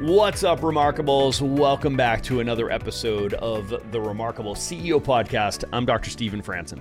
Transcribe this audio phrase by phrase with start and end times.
[0.00, 1.40] What's up, Remarkables?
[1.40, 5.64] Welcome back to another episode of the Remarkable CEO Podcast.
[5.72, 6.08] I'm Dr.
[6.08, 6.80] Stephen Franson.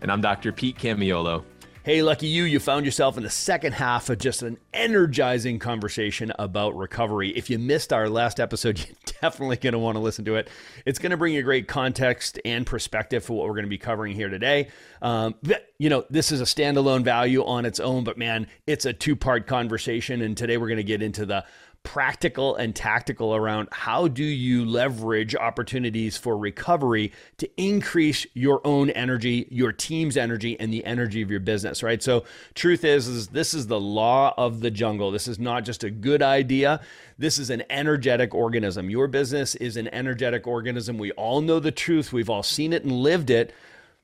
[0.00, 0.50] And I'm Dr.
[0.50, 1.44] Pete Camiolo.
[1.88, 6.32] Hey, lucky you, you found yourself in the second half of just an energizing conversation
[6.38, 7.30] about recovery.
[7.30, 10.48] If you missed our last episode, you're definitely going to want to listen to it.
[10.84, 13.78] It's going to bring you great context and perspective for what we're going to be
[13.78, 14.68] covering here today.
[15.00, 15.34] Um,
[15.78, 19.16] you know, this is a standalone value on its own, but man, it's a two
[19.16, 20.20] part conversation.
[20.20, 21.44] And today we're going to get into the
[21.82, 28.90] practical and tactical around how do you leverage opportunities for recovery to increase your own
[28.90, 32.02] energy, your team's energy, and the energy of your business, right?
[32.02, 35.10] So, truth is, is this is the law of the jungle.
[35.10, 36.80] This is not just a good idea.
[37.16, 38.90] This is an energetic organism.
[38.90, 40.98] Your business is an energetic organism.
[40.98, 42.12] We all know the truth.
[42.12, 43.54] We've all seen it and lived it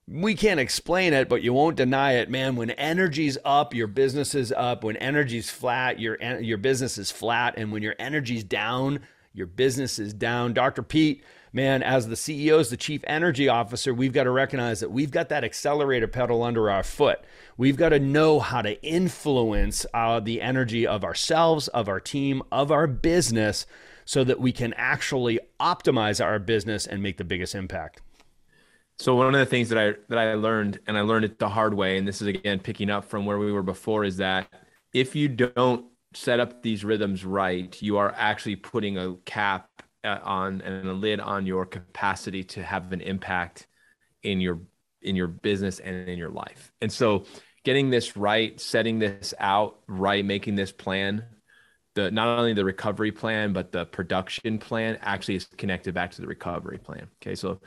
[0.07, 2.57] we can't explain it, but you won't deny it, man.
[2.57, 4.85] When energy's up, your business is up.
[4.85, 9.01] When energy's flat, your your business is flat, and when your energy's down,
[9.33, 10.53] your business is down.
[10.53, 10.83] Dr.
[10.83, 14.91] Pete, man, as the CEO, as the chief energy officer, we've got to recognize that
[14.91, 17.25] we've got that accelerator pedal under our foot.
[17.57, 22.43] We've got to know how to influence uh, the energy of ourselves, of our team,
[22.53, 23.65] of our business,
[24.05, 28.03] so that we can actually optimize our business and make the biggest impact.
[28.99, 31.49] So one of the things that I that I learned, and I learned it the
[31.49, 34.49] hard way, and this is again picking up from where we were before, is that
[34.93, 39.69] if you don't set up these rhythms right, you are actually putting a cap
[40.05, 43.67] uh, on and a lid on your capacity to have an impact
[44.23, 44.61] in your
[45.03, 46.73] in your business and in your life.
[46.81, 47.25] And so
[47.65, 51.25] getting this right, setting this out right, making this plan,
[51.95, 56.21] the not only the recovery plan, but the production plan actually is connected back to
[56.21, 57.09] the recovery plan.
[57.21, 57.35] Okay.
[57.35, 57.61] So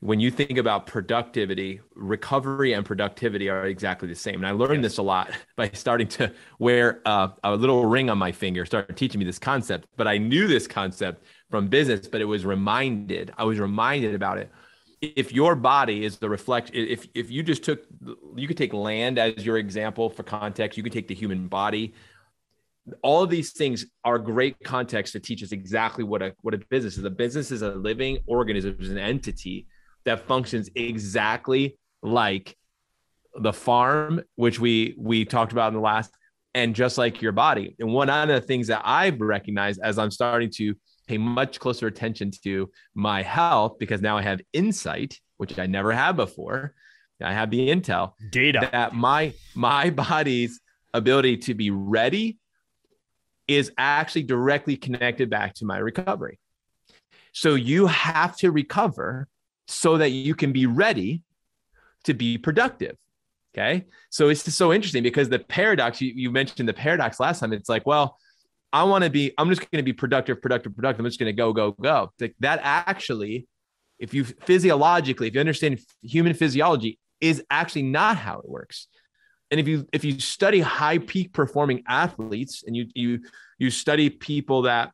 [0.00, 4.36] when you think about productivity, recovery and productivity are exactly the same.
[4.36, 8.18] And I learned this a lot by starting to wear uh, a little ring on
[8.18, 9.88] my finger, started teaching me this concept.
[9.96, 14.38] But I knew this concept from business, but it was reminded, I was reminded about
[14.38, 14.50] it.
[15.00, 17.84] If your body is the reflect, if if you just took,
[18.34, 20.76] you could take land as your example for context.
[20.76, 21.94] You could take the human body.
[23.02, 26.58] All of these things are great context to teach us exactly what a what a
[26.58, 27.04] business is.
[27.04, 29.68] A business is a living organism, is an entity
[30.04, 32.56] that functions exactly like
[33.34, 36.12] the farm, which we we talked about in the last,
[36.54, 37.76] and just like your body.
[37.78, 40.74] And one of the things that I've recognized as I'm starting to
[41.06, 45.92] pay much closer attention to my health because now I have insight, which I never
[45.92, 46.74] had before.
[47.20, 50.60] I have the intel data that my my body's
[50.94, 52.38] ability to be ready
[53.48, 56.38] is actually directly connected back to my recovery.
[57.32, 59.26] So you have to recover
[59.68, 61.22] so that you can be ready
[62.04, 62.96] to be productive.
[63.54, 63.86] Okay.
[64.10, 67.52] So it's just so interesting because the paradox, you, you mentioned the paradox last time.
[67.52, 68.16] It's like, well,
[68.72, 71.00] I want to be, I'm just going to be productive, productive, productive.
[71.00, 72.12] I'm just going to go, go, go.
[72.20, 73.46] Like that actually,
[73.98, 78.86] if you physiologically, if you understand human physiology, is actually not how it works.
[79.50, 83.20] And if you if you study high peak performing athletes and you you
[83.58, 84.92] you study people that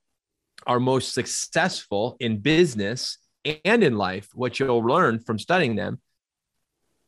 [0.66, 3.18] are most successful in business,
[3.64, 6.00] and in life, what you'll learn from studying them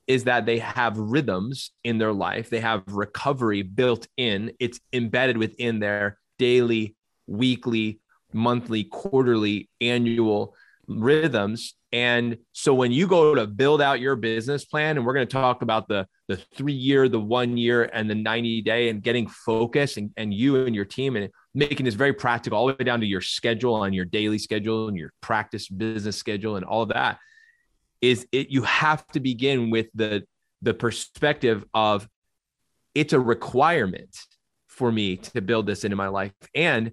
[0.06, 2.48] is that they have rhythms in their life.
[2.48, 6.94] They have recovery built in, it's embedded within their daily,
[7.26, 8.00] weekly,
[8.32, 10.54] monthly, quarterly, annual
[10.86, 11.74] rhythms.
[11.92, 15.32] And so when you go to build out your business plan, and we're going to
[15.32, 19.28] talk about the the three year, the one year, and the 90 day and getting
[19.28, 22.84] focused and, and you and your team and making this very practical all the way
[22.84, 26.82] down to your schedule on your daily schedule and your practice business schedule and all
[26.82, 27.18] of that
[28.00, 30.22] is it you have to begin with the
[30.62, 32.08] the perspective of
[32.94, 34.16] it's a requirement
[34.68, 36.32] for me to build this into my life.
[36.54, 36.92] And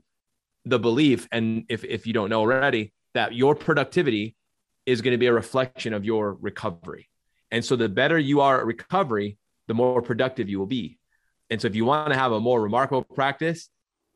[0.65, 4.35] the belief and if, if you don't know already that your productivity
[4.85, 7.09] is going to be a reflection of your recovery.
[7.51, 9.37] And so the better you are at recovery
[9.67, 10.97] the more productive you will be.
[11.49, 13.69] And so if you want to have a more remarkable practice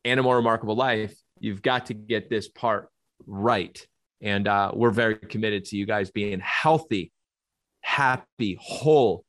[0.08, 2.90] and a more remarkable life, you've got to get this part
[3.26, 3.86] right.
[4.22, 7.12] And uh, we're very committed to you guys being healthy,
[7.82, 9.24] happy, whole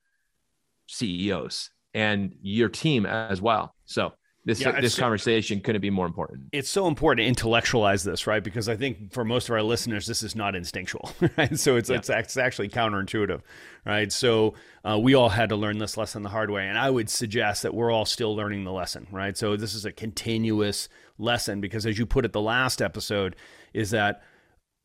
[0.86, 3.74] CEOs and your team as well.
[3.84, 4.12] So
[4.48, 6.44] this yeah, this conversation couldn't be more important.
[6.52, 8.42] It's so important to intellectualize this, right?
[8.42, 11.58] Because I think for most of our listeners, this is not instinctual, right?
[11.58, 11.96] So it's yeah.
[11.98, 13.42] it's, it's, actually counterintuitive,
[13.84, 14.10] right?
[14.10, 14.54] So
[14.86, 17.62] uh, we all had to learn this lesson the hard way, and I would suggest
[17.62, 19.36] that we're all still learning the lesson, right?
[19.36, 23.36] So this is a continuous lesson because, as you put it, the last episode
[23.74, 24.22] is that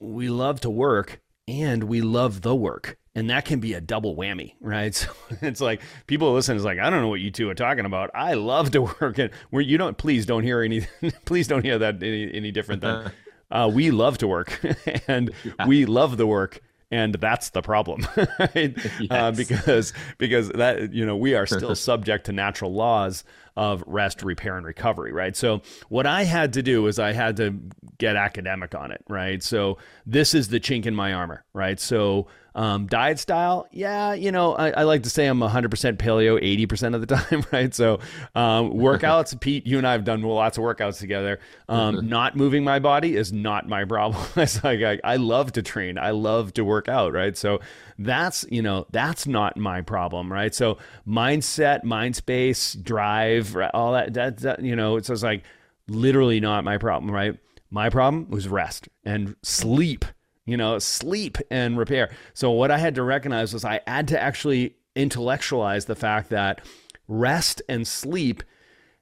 [0.02, 4.16] we love to work and we love the work and that can be a double
[4.16, 4.94] whammy, right?
[5.34, 7.86] So it's like people listen is like, I don't know what you two are talking
[7.86, 8.12] about.
[8.14, 10.88] I love to work and where you don't please don't hear any
[11.26, 13.12] please don't hear that any, any different than
[13.52, 14.60] uh, we love to work
[15.08, 15.68] and yeah.
[15.68, 16.62] we love the work
[16.92, 18.78] and that's the problem right?
[18.78, 19.12] Uh, yes.
[19.12, 23.24] uh, because because that you know we are still subject to natural laws
[23.56, 25.36] of rest, repair, and recovery, right?
[25.36, 27.60] So what I had to do is I had to
[27.98, 29.44] get academic on it, right?
[29.44, 31.80] So this is the chink in my armor, right?
[31.80, 36.68] So um, diet style, yeah, you know, I, I, like to say I'm 100% paleo
[36.68, 37.74] 80% of the time, right?
[37.74, 37.96] So
[38.36, 41.40] um, workouts, Pete, you and I have done lots of workouts together.
[41.68, 42.10] Um, mm-hmm.
[42.10, 44.24] Not moving my body is not my problem.
[44.36, 47.36] it's like I, I love to train, I love to work out, right?
[47.36, 47.60] So
[48.00, 50.78] that's you know that's not my problem right so
[51.08, 55.44] mindset mind space drive all that that, that you know it's just like
[55.88, 57.38] literally not my problem right
[57.70, 60.06] my problem was rest and sleep
[60.46, 64.22] you know sleep and repair so what i had to recognize was i had to
[64.22, 66.62] actually intellectualize the fact that
[67.08, 68.44] rest and sleep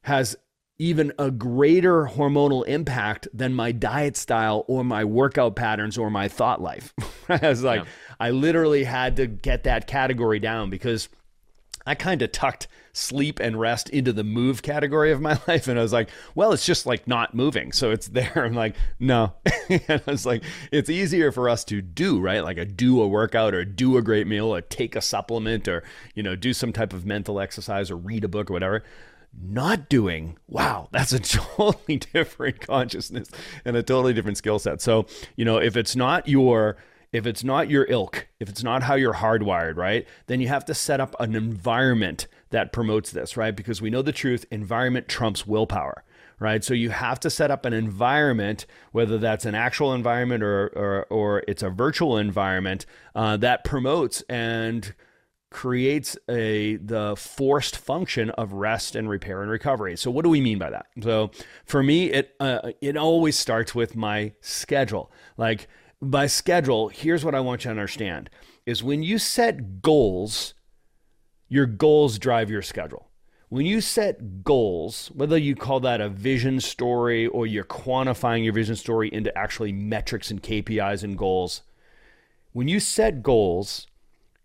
[0.03, 0.35] has
[0.81, 6.27] even a greater hormonal impact than my diet style or my workout patterns or my
[6.27, 6.91] thought life.
[7.29, 7.89] I was like, yeah.
[8.19, 11.07] I literally had to get that category down because
[11.85, 15.67] I kind of tucked sleep and rest into the move category of my life.
[15.67, 17.71] And I was like, well, it's just like not moving.
[17.71, 18.31] So it's there.
[18.35, 19.33] I'm like, no.
[19.69, 22.43] and I was like, it's easier for us to do, right?
[22.43, 25.83] Like a do a workout or do a great meal or take a supplement or,
[26.15, 28.83] you know, do some type of mental exercise or read a book or whatever
[29.41, 33.29] not doing, wow, that's a totally different consciousness
[33.63, 34.81] and a totally different skill set.
[34.81, 35.05] So,
[35.35, 36.77] you know, if it's not your
[37.11, 40.07] if it's not your ilk, if it's not how you're hardwired, right?
[40.27, 43.55] Then you have to set up an environment that promotes this, right?
[43.55, 46.03] Because we know the truth, environment trumps willpower
[46.41, 46.63] right?
[46.63, 51.05] So you have to set up an environment, whether that's an actual environment or or,
[51.05, 54.93] or it's a virtual environment uh, that promotes and
[55.51, 59.95] creates a the forced function of rest and repair and recovery.
[59.95, 60.87] So what do we mean by that?
[61.01, 61.29] So
[61.63, 65.11] for me it uh, it always starts with my schedule.
[65.37, 65.67] Like
[66.01, 68.31] by schedule, here's what I want you to understand
[68.65, 70.55] is when you set goals,
[71.51, 73.09] your goals drive your schedule.
[73.49, 78.53] When you set goals, whether you call that a vision story or you're quantifying your
[78.53, 81.63] vision story into actually metrics and KPIs and goals,
[82.53, 83.85] when you set goals,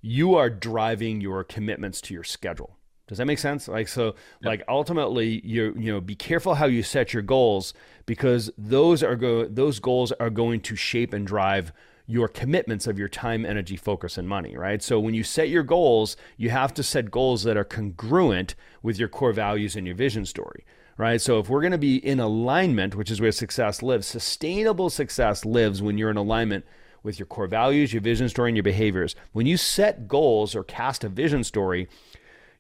[0.01, 2.77] you are driving your commitments to your schedule.
[3.07, 3.69] Does that make sense?
[3.69, 4.15] Like so, yep.
[4.43, 7.73] like ultimately, you you know, be careful how you set your goals
[8.05, 11.73] because those are go those goals are going to shape and drive
[12.07, 14.83] your commitments of your time, energy, focus, and money, right?
[14.83, 18.99] So when you set your goals, you have to set goals that are congruent with
[18.99, 20.65] your core values and your vision story,
[20.97, 21.21] right?
[21.21, 25.45] So if we're going to be in alignment, which is where success lives, sustainable success
[25.45, 26.65] lives when you're in alignment
[27.03, 29.15] with your core values, your vision story, and your behaviors.
[29.33, 31.89] When you set goals or cast a vision story,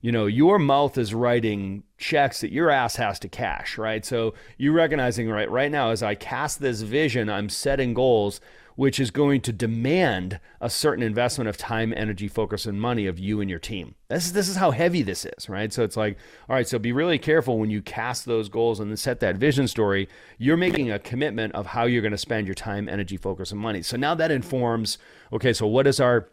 [0.01, 4.05] you know, your mouth is writing checks that your ass has to cash, right?
[4.05, 8.41] So you recognizing right right now as I cast this vision, I'm setting goals
[8.77, 13.19] which is going to demand a certain investment of time, energy, focus, and money of
[13.19, 13.95] you and your team.
[14.09, 15.73] This is this is how heavy this is, right?
[15.73, 16.17] So it's like,
[16.49, 19.37] all right, so be really careful when you cast those goals and then set that
[19.37, 20.09] vision story.
[20.39, 23.61] You're making a commitment of how you're going to spend your time, energy, focus, and
[23.61, 23.83] money.
[23.83, 24.99] So now that informs,
[25.33, 26.29] okay, so what is our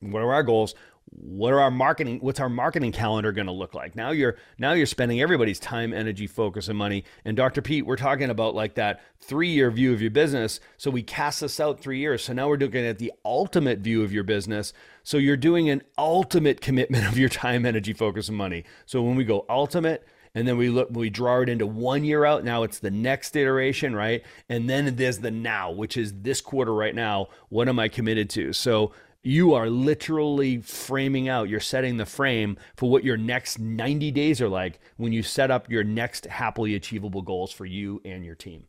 [0.00, 0.74] what are our goals?
[1.12, 3.96] What are our marketing what's our marketing calendar going to look like?
[3.96, 7.04] Now you're now you're spending everybody's time energy focus and money.
[7.24, 10.60] And dr pete we're talking about like that three year view of your business.
[10.76, 12.22] So we cast this out three years.
[12.22, 14.72] So now we're looking at the ultimate view of your business.
[15.02, 18.64] So you're doing an ultimate commitment of your time energy focus and money.
[18.86, 22.24] So when we go ultimate and then we look we draw it into one year
[22.24, 24.22] out now it's the next iteration right?
[24.48, 28.30] And then there's the now which is this quarter right now what am i committed
[28.30, 28.52] to?
[28.52, 34.10] So you are literally framing out, you're setting the frame for what your next 90
[34.10, 38.24] days are like when you set up your next happily achievable goals for you and
[38.24, 38.64] your team.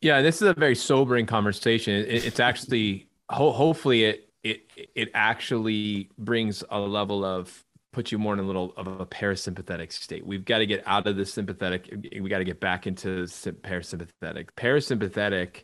[0.00, 1.94] Yeah, this is a very sobering conversation.
[1.94, 8.18] It, it's actually, ho- hopefully, it it it actually brings a level of puts you
[8.18, 10.26] more in a little of a parasympathetic state.
[10.26, 11.88] We've got to get out of the sympathetic.
[12.20, 14.48] We got to get back into parasympathetic.
[14.56, 15.62] Parasympathetic,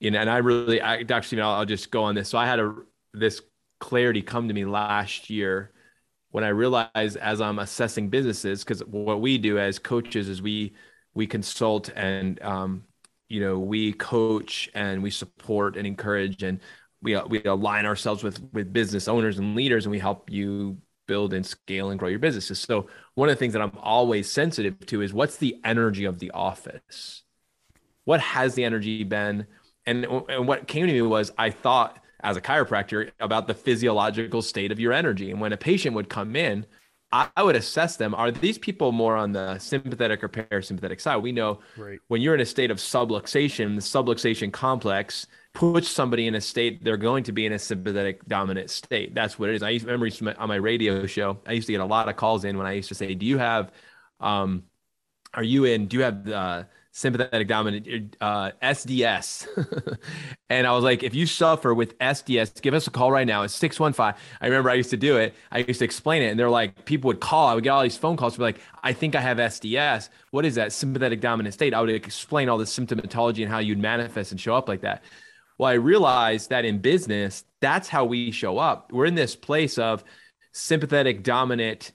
[0.00, 2.28] you know, and I really, I actually, I'll, I'll just go on this.
[2.28, 2.74] So I had a
[3.18, 3.42] this
[3.80, 5.72] clarity come to me last year
[6.30, 10.74] when I realized as I'm assessing businesses, because what we do as coaches is we
[11.14, 12.84] we consult and um,
[13.28, 16.60] you know we coach and we support and encourage and
[17.02, 21.32] we we align ourselves with with business owners and leaders and we help you build
[21.32, 22.58] and scale and grow your businesses.
[22.58, 26.18] So one of the things that I'm always sensitive to is what's the energy of
[26.18, 27.22] the office?
[28.04, 29.46] What has the energy been?
[29.86, 34.42] And, and what came to me was I thought as a chiropractor about the physiological
[34.42, 35.30] state of your energy.
[35.30, 36.66] And when a patient would come in,
[37.12, 38.14] I, I would assess them.
[38.14, 41.18] Are these people more on the sympathetic or parasympathetic side?
[41.18, 41.98] We know right.
[42.08, 46.84] when you're in a state of subluxation, the subluxation complex puts somebody in a state
[46.84, 49.14] they're going to be in a sympathetic dominant state.
[49.14, 49.62] That's what it is.
[49.62, 52.16] I used, to remember on my radio show, I used to get a lot of
[52.16, 53.72] calls in when I used to say, "Do you have,
[54.20, 54.64] um,
[55.32, 55.86] are you in?
[55.86, 56.64] Do you have uh,
[56.96, 59.46] sympathetic dominant uh, SDS.
[60.48, 63.42] and I was like, if you suffer with SDS, give us a call right now.
[63.42, 64.18] It's 615.
[64.40, 65.34] I remember I used to do it.
[65.52, 66.28] I used to explain it.
[66.28, 67.48] And they're like, people would call.
[67.48, 68.38] I would get all these phone calls.
[68.38, 70.08] Be like, I think I have SDS.
[70.30, 70.72] What is that?
[70.72, 71.74] Sympathetic dominant state.
[71.74, 75.04] I would explain all the symptomatology and how you'd manifest and show up like that.
[75.58, 78.90] Well, I realized that in business, that's how we show up.
[78.90, 80.02] We're in this place of
[80.52, 81.92] sympathetic dominant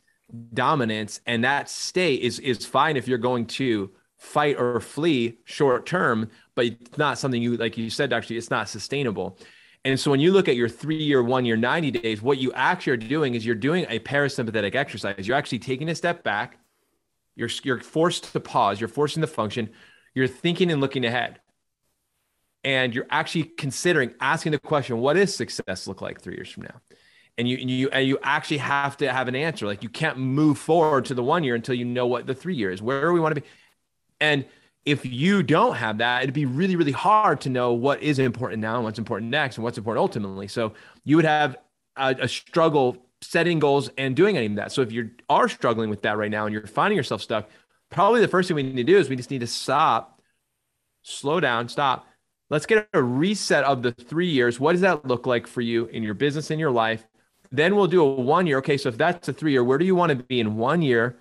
[0.53, 1.22] dominance.
[1.25, 3.89] And that state is, is fine if you're going to
[4.22, 8.51] fight or flee short term, but it's not something you, like you said, actually, it's
[8.51, 9.38] not sustainable.
[9.84, 12.54] And so when you look at your three year, one year, 90 days, what you
[12.54, 15.28] actually are doing is you're doing a parasympathetic exercise.
[15.28, 16.60] You're actually taking a step back.
[17.36, 18.80] You're, you're forced to pause.
[18.80, 19.72] You're forcing the function.
[20.13, 21.40] You're thinking and looking ahead.
[22.63, 26.63] And you're actually considering asking the question, what does success look like three years from
[26.63, 26.80] now?
[27.40, 29.66] And you, and you, and you actually have to have an answer.
[29.66, 32.54] Like you can't move forward to the one year until you know what the three
[32.54, 33.48] years, where we want to be.
[34.22, 34.46] And
[34.86, 38.62] if you don't have that, it'd be really, really hard to know what is important
[38.62, 40.48] now and what's important next and what's important ultimately.
[40.48, 40.74] So
[41.04, 41.58] you would have
[41.98, 44.72] a, a struggle setting goals and doing any of that.
[44.72, 47.50] So if you are struggling with that right now and you're finding yourself stuck,
[47.92, 50.22] probably the first thing we need to do is we just need to stop,
[51.04, 52.08] slow down, stop.
[52.50, 54.60] Let's get a reset of the three years.
[54.60, 57.08] What does that look like for you in your business, in your life?
[57.51, 58.58] Then we'll do a one year.
[58.58, 60.82] Okay, so if that's a three year, where do you want to be in one
[60.82, 61.18] year?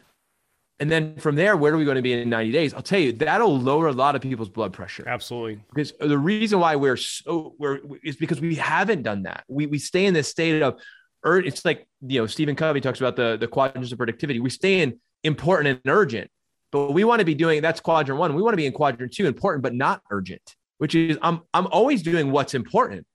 [0.81, 2.73] And then from there, where are we going to be in 90 days?
[2.73, 5.07] I'll tell you, that'll lower a lot of people's blood pressure.
[5.07, 5.63] Absolutely.
[5.69, 9.45] Because the reason why we're so we're is because we haven't done that.
[9.47, 10.81] We we stay in this state of
[11.23, 14.41] it's like you know, Stephen Covey talks about the the quadrants of productivity.
[14.41, 16.31] We stay in important and urgent,
[16.73, 18.35] but we want to be doing that's quadrant one.
[18.35, 21.67] We want to be in quadrant two, important but not urgent, which is I'm I'm
[21.67, 23.07] always doing what's important,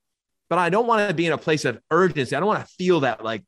[0.48, 2.36] but I don't want to be in a place of urgency.
[2.36, 3.42] I don't want to feel that like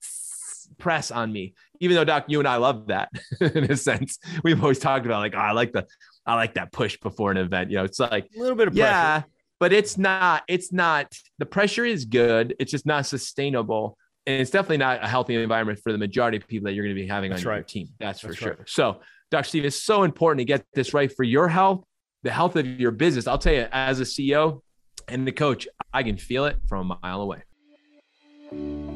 [0.78, 1.54] press on me.
[1.80, 4.18] Even though Doc, you and I love that in a sense.
[4.42, 5.87] We've always talked about like, oh, I like the,
[6.26, 7.70] I like that push before an event.
[7.70, 9.23] You know, it's like a little bit of pressure, yeah,
[9.61, 10.42] but it's not.
[10.49, 11.12] It's not.
[11.38, 12.54] The pressure is good.
[12.58, 16.47] It's just not sustainable, and it's definitely not a healthy environment for the majority of
[16.47, 17.56] people that you're going to be having That's on right.
[17.56, 17.88] your team.
[17.99, 18.64] That's, That's for sure.
[18.66, 19.49] So, Dr.
[19.49, 21.85] Steve, it's so important to get this right for your health,
[22.23, 23.26] the health of your business.
[23.26, 24.61] I'll tell you, as a CEO
[25.08, 28.88] and the coach, I can feel it from a mile away.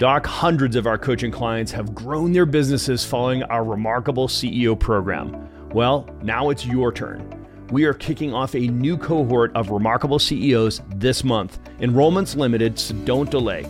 [0.00, 5.46] Doc, hundreds of our coaching clients have grown their businesses following our remarkable CEO program.
[5.74, 7.46] Well, now it's your turn.
[7.70, 11.58] We are kicking off a new cohort of remarkable CEOs this month.
[11.80, 13.66] Enrollment's limited, so don't delay.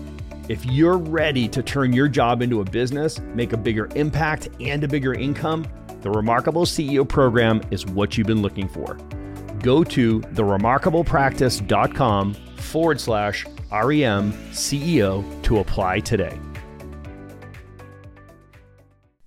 [0.48, 4.84] If you're ready to turn your job into a business, make a bigger impact, and
[4.84, 5.66] a bigger income,
[6.00, 8.96] the Remarkable CEO program is what you've been looking for.
[9.64, 16.38] Go to theremarkablepractice.com forward slash REM CEO to apply today.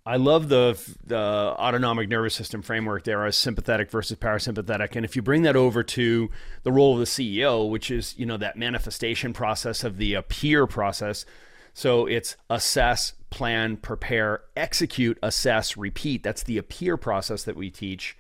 [0.06, 4.98] I love the, the autonomic nervous system framework there as sympathetic versus parasympathetic.
[4.98, 6.30] And if you bring that over to
[6.64, 10.68] the role of the CEO, which is, you know, that manifestation process of the appear
[10.68, 11.26] process.
[11.74, 16.22] So it's assess, plan, prepare, execute, assess, repeat.
[16.22, 18.18] That's the appear process that we teach.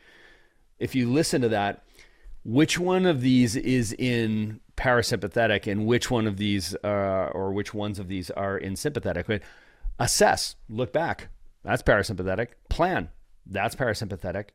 [0.79, 1.83] If you listen to that,
[2.45, 7.73] which one of these is in parasympathetic and which one of these uh, or which
[7.73, 9.27] ones of these are in sympathetic.
[9.27, 9.41] But
[9.99, 11.29] assess, look back.
[11.63, 12.49] That's parasympathetic.
[12.69, 13.09] Plan.
[13.45, 14.49] That's parasympathetic.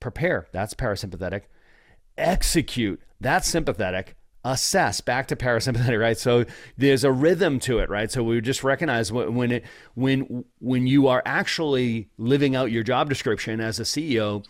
[0.00, 0.48] Prepare.
[0.52, 1.42] That's parasympathetic.
[2.18, 3.00] Execute.
[3.20, 4.16] That's sympathetic.
[4.44, 6.18] Assess back to parasympathetic, right?
[6.18, 6.44] So
[6.76, 8.10] there's a rhythm to it, right?
[8.10, 9.64] So we just recognize when it
[9.94, 14.44] when when you are actually living out your job description as a CEO,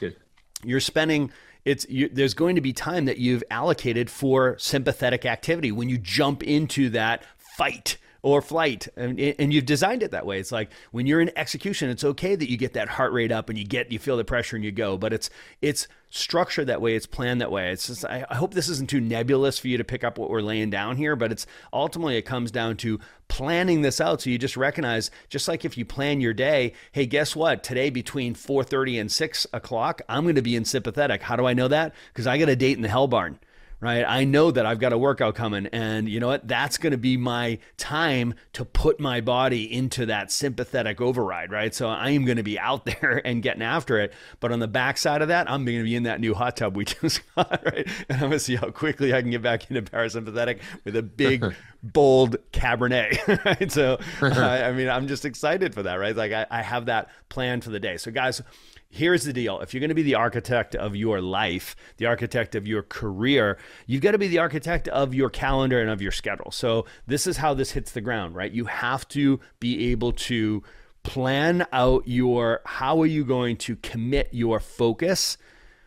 [0.65, 1.31] you're spending
[1.65, 5.99] it's you, there's going to be time that you've allocated for sympathetic activity when you
[5.99, 8.89] jump into that fight or flight.
[8.97, 10.39] And, and you've designed it that way.
[10.39, 13.49] It's like when you're in execution it's okay that you get that heart rate up
[13.49, 16.83] and you get you feel the pressure and you go but it's it's structured that
[16.83, 17.71] way, it's planned that way.
[17.71, 20.43] It's just, I, hope this isn't too nebulous for you to pick up what we're
[20.43, 24.37] laying down here, but it's ultimately it comes down to planning this out so you
[24.37, 27.65] just recognize just like if you plan your day hey guess what?
[27.65, 31.23] Today between 4.30 and 6 o'clock i'm going to be in sympathetic.
[31.23, 31.95] How do i know that?
[32.13, 33.39] Because i got a date in the hell barn
[33.83, 34.05] right?
[34.07, 36.47] I know that I've got a workout coming, and you know what?
[36.47, 41.75] That's going to be my time to put my body into that sympathetic override, right?
[41.75, 44.15] So I am going to be out there and getting after it.
[44.39, 46.77] But on the backside of that, I'm going to be in that new hot tub
[46.77, 47.87] we just got, right?
[48.09, 51.03] And I'm going to see how quickly I can get back into parasympathetic with a
[51.03, 51.45] big,
[51.83, 53.73] bold Cabernet, right?
[53.73, 56.15] So, I mean, I'm just excited for that, right?
[56.15, 57.97] Like I, I have that plan for the day.
[57.97, 58.41] So, guys,
[58.93, 62.55] here's the deal if you're going to be the architect of your life, the architect
[62.55, 66.13] of your career, you've got to be the architect of your calendar and of your
[66.13, 66.51] schedule.
[66.53, 68.53] So, this is how this hits the ground, right?
[68.53, 70.63] You have to be able to
[71.03, 75.37] plan out your how are you going to commit your focus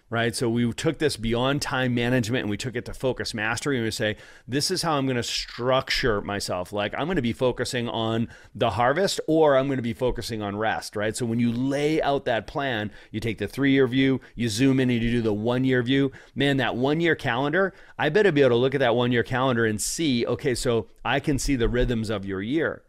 [0.10, 0.36] right?
[0.36, 3.78] So we took this beyond time management and we took it to focus mastery.
[3.78, 6.72] And we say, this is how I'm going to structure myself.
[6.72, 10.42] Like I'm going to be focusing on the harvest or I'm going to be focusing
[10.42, 11.16] on rest, right?
[11.16, 14.80] So when you lay out that plan, you take the three year view, you zoom
[14.80, 16.12] in and you do the one year view.
[16.36, 19.24] Man, that one year calendar, I better be able to look at that one year
[19.24, 22.84] calendar and see, okay, so I can see the rhythms of your year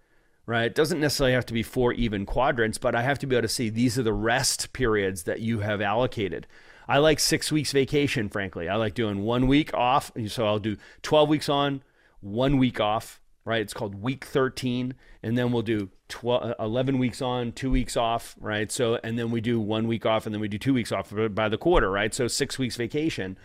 [0.49, 0.67] right?
[0.67, 3.49] It doesn't necessarily have to be four even quadrants, but I have to be able
[3.49, 6.47] to see these are the rest periods that you have allocated.
[6.89, 8.69] I like six weeks vacation, frankly.
[8.69, 10.13] I like doing one week off.
[10.29, 11.83] So I'll do 12 weeks on,
[12.21, 13.61] one week off, right?
[13.61, 14.95] It's called week 13.
[15.23, 18.71] And then we'll do 12, uh, 11 weeks on, two weeks off, right?
[18.71, 21.13] So, and then we do one week off and then we do two weeks off
[21.31, 22.15] by the quarter, right?
[22.15, 23.37] So six weeks vacation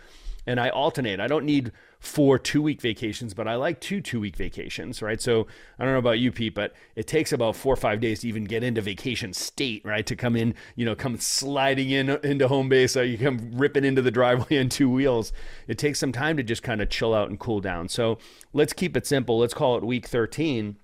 [0.46, 1.20] and I alternate.
[1.20, 5.20] I don't need four two week vacations, but I like two two week vacations, right?
[5.20, 5.46] So
[5.78, 8.28] I don't know about you, Pete, but it takes about four or five days to
[8.28, 10.04] even get into vacation state, right?
[10.06, 13.52] To come in, you know, come sliding in uh, into home base, or you come
[13.54, 15.32] ripping into the driveway on two wheels.
[15.68, 17.88] It takes some time to just kind of chill out and cool down.
[17.88, 18.18] So
[18.52, 19.38] let's keep it simple.
[19.38, 20.76] Let's call it week 13,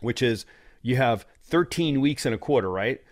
[0.00, 0.46] which is
[0.80, 3.02] you have 13 weeks in a quarter, right?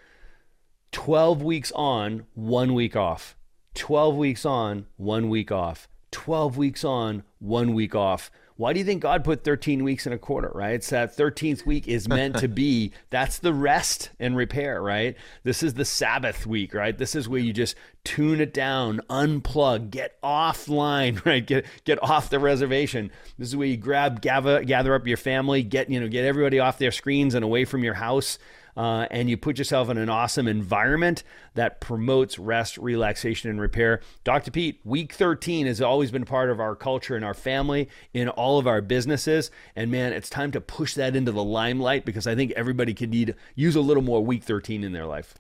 [0.92, 3.37] 12 weeks on, one week off
[3.77, 5.87] 12 weeks on, one week off.
[6.16, 8.31] 12 weeks on, one week off.
[8.57, 10.76] Why do you think God put 13 weeks in a quarter, right?
[10.76, 15.14] It's that 13th week is meant to be, that's the rest and repair, right?
[15.42, 16.96] This is the Sabbath week, right?
[16.96, 21.46] This is where you just tune it down, unplug, get offline, right?
[21.46, 23.11] Get get off the reservation.
[23.38, 26.59] This is where you grab, gather, gather up your family, get, you know, get everybody
[26.59, 28.38] off their screens and away from your house
[28.77, 31.23] uh, and you put yourself in an awesome environment
[31.55, 34.01] that promotes rest, relaxation, and repair.
[34.25, 34.51] Dr.
[34.51, 38.59] Pete, week 13 has always been part of our culture and our family, in all
[38.59, 39.51] of our businesses.
[39.75, 43.11] And man, it's time to push that into the limelight because I think everybody can
[43.11, 45.35] need use a little more week 13 in their life.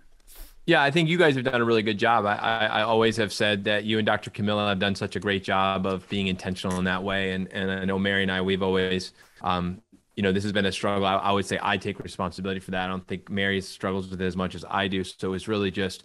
[0.66, 2.26] Yeah, I think you guys have done a really good job.
[2.26, 4.30] I, I, I, always have said that you and Dr.
[4.30, 7.30] Camilla have done such a great job of being intentional in that way.
[7.32, 9.80] And, and I know Mary and I, we've always um,
[10.16, 11.06] you know, this has been a struggle.
[11.06, 12.84] I, I, would say I take responsibility for that.
[12.84, 15.04] I don't think Mary struggles with it as much as I do.
[15.04, 16.04] So it's really just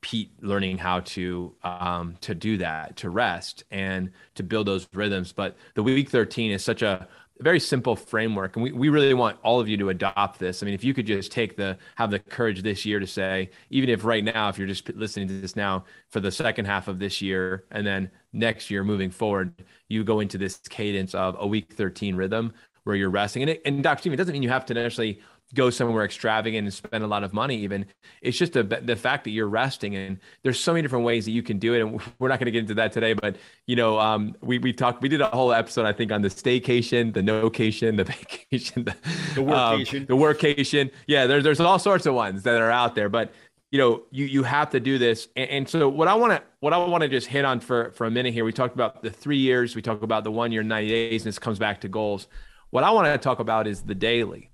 [0.00, 5.32] Pete learning how to um, to do that, to rest and to build those rhythms.
[5.32, 7.06] But the week 13 is such a
[7.40, 10.66] very simple framework and we, we really want all of you to adopt this i
[10.66, 13.88] mean if you could just take the have the courage this year to say even
[13.88, 16.98] if right now if you're just listening to this now for the second half of
[16.98, 19.52] this year and then next year moving forward
[19.88, 22.52] you go into this cadence of a week 13 rhythm
[22.84, 23.42] where you're resting.
[23.42, 24.00] And, it, and Dr.
[24.00, 25.20] Steve, it doesn't mean you have to necessarily
[25.54, 27.86] go somewhere extravagant and spend a lot of money even.
[28.22, 31.32] It's just the, the fact that you're resting and there's so many different ways that
[31.32, 33.76] you can do it and we're not going to get into that today but you
[33.76, 37.12] know um, we, we talked we did a whole episode i think on the staycation
[37.12, 38.04] the nocation the
[38.50, 38.94] vacation the,
[39.34, 42.94] the workation um, the workation yeah there's there's all sorts of ones that are out
[42.94, 43.32] there but
[43.70, 45.28] you know you you have to do this.
[45.36, 47.90] And, and so what i want to what i want to just hit on for
[47.92, 50.52] for a minute here we talked about the three years we talked about the one
[50.52, 52.28] year 90 days and this comes back to goals
[52.72, 54.50] what I want to talk about is the daily.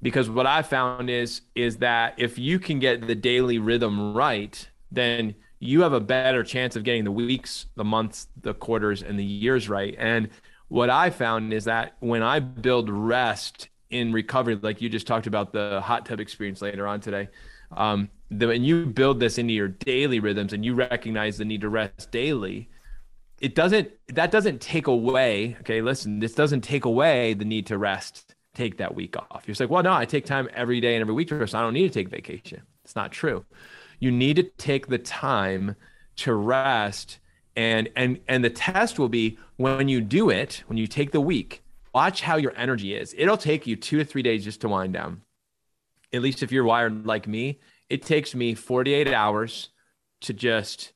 [0.00, 4.68] Because what I found is is that if you can get the daily rhythm right,
[4.90, 9.18] then you have a better chance of getting the weeks, the months, the quarters and
[9.18, 9.94] the years right.
[9.98, 10.30] And
[10.68, 15.26] what I found is that when I build rest in recovery, like you just talked
[15.26, 17.28] about the hot tub experience later on today,
[17.76, 21.60] um, the, when you build this into your daily rhythms and you recognize the need
[21.60, 22.68] to rest daily,
[23.42, 27.76] it doesn't that doesn't take away okay listen this doesn't take away the need to
[27.76, 29.44] rest take that week off.
[29.46, 31.54] You're like well no i take time every day and every week to rest.
[31.54, 32.62] I don't need to take vacation.
[32.84, 33.44] It's not true.
[33.98, 35.74] You need to take the time
[36.16, 37.18] to rest
[37.56, 41.20] and and and the test will be when you do it when you take the
[41.20, 43.14] week watch how your energy is.
[43.18, 45.20] It'll take you two to three days just to wind down.
[46.14, 49.68] At least if you're wired like me it takes me 48 hours
[50.22, 50.92] to just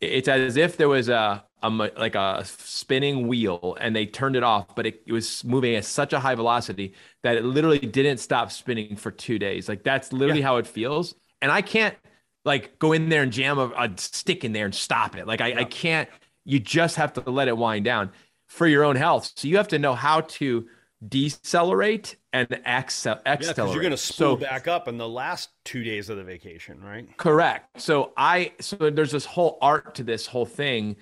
[0.00, 4.42] it's as if there was a, a like a spinning wheel and they turned it
[4.42, 8.18] off, but it, it, was moving at such a high velocity that it literally didn't
[8.18, 9.68] stop spinning for two days.
[9.68, 10.46] Like that's literally yeah.
[10.46, 11.14] how it feels.
[11.40, 11.96] And I can't
[12.44, 15.26] like go in there and jam a, a stick in there and stop it.
[15.26, 15.60] Like I, yeah.
[15.60, 16.08] I can't.
[16.44, 18.10] You just have to let it wind down
[18.46, 19.32] for your own health.
[19.36, 20.66] So you have to know how to
[21.06, 23.58] decelerate and accel- accelerate.
[23.58, 26.24] Yeah, you're going to spool so, back up in the last two days of the
[26.24, 27.16] vacation, right?
[27.16, 27.80] Correct.
[27.80, 30.96] So I so there's this whole art to this whole thing,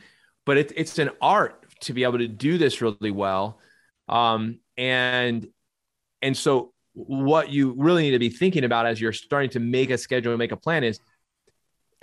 [0.45, 3.59] but it's it's an art to be able to do this really well,
[4.09, 5.47] um, and
[6.21, 9.91] and so what you really need to be thinking about as you're starting to make
[9.91, 11.01] a schedule and make a plan is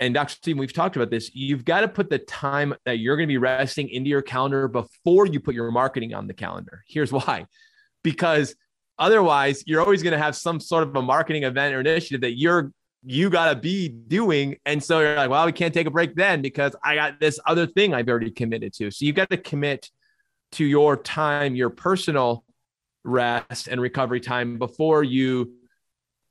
[0.00, 0.30] and Dr.
[0.30, 1.30] Stephen, we've talked about this.
[1.34, 4.66] You've got to put the time that you're going to be resting into your calendar
[4.66, 6.82] before you put your marketing on the calendar.
[6.88, 7.46] Here's why
[8.02, 8.54] because
[8.98, 12.38] otherwise you're always going to have some sort of a marketing event or initiative that
[12.38, 14.56] you're you got to be doing.
[14.66, 17.40] And so you're like well we can't take a break then because i got this
[17.46, 18.90] other thing i've already committed to.
[18.90, 19.90] So you've got to commit
[20.52, 22.44] to your time your personal
[23.04, 25.52] rest and recovery time before you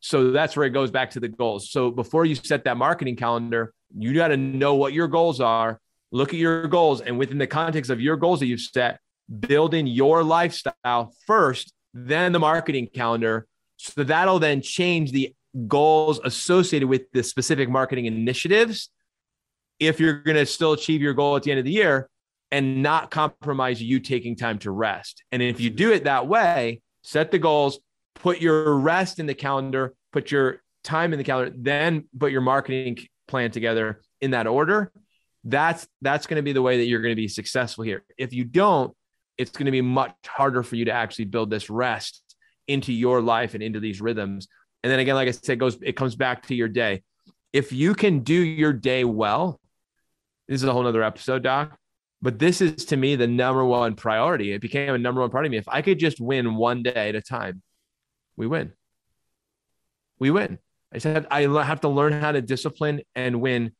[0.01, 1.71] so that's where it goes back to the goals.
[1.71, 5.79] So before you set that marketing calendar you got to know what your goals are
[6.12, 9.88] look at your goals and within the context of your goals that you've set building
[9.88, 13.47] your lifestyle first, then the marketing calendar.
[13.77, 15.34] So that'll then change the
[15.67, 18.89] goals associated with the specific marketing initiatives
[19.79, 22.09] if you're going to still achieve your goal at the end of the year
[22.51, 25.23] and not compromise you taking time to rest.
[25.31, 27.79] And if you do it that way, set the goals,
[28.15, 32.41] put your rest in the calendar, put your time in the calendar, then put your
[32.41, 34.91] marketing plan together in that order.
[35.43, 38.03] That's that's going to be the way that you're going to be successful here.
[38.17, 38.93] If you don't,
[39.38, 42.21] it's going to be much harder for you to actually build this rest
[42.67, 44.47] into your life and into these rhythms.
[44.83, 47.03] And then again, like I said, it goes it comes back to your day.
[47.51, 49.59] If you can do your day well,
[50.47, 51.77] this is a whole nother episode, Doc.
[52.21, 54.51] But this is to me the number one priority.
[54.51, 55.57] It became a number one priority.
[55.57, 57.61] If I could just win one day at a time,
[58.35, 58.73] we win.
[60.19, 60.59] We win.
[60.93, 63.71] I said I have to learn how to discipline and win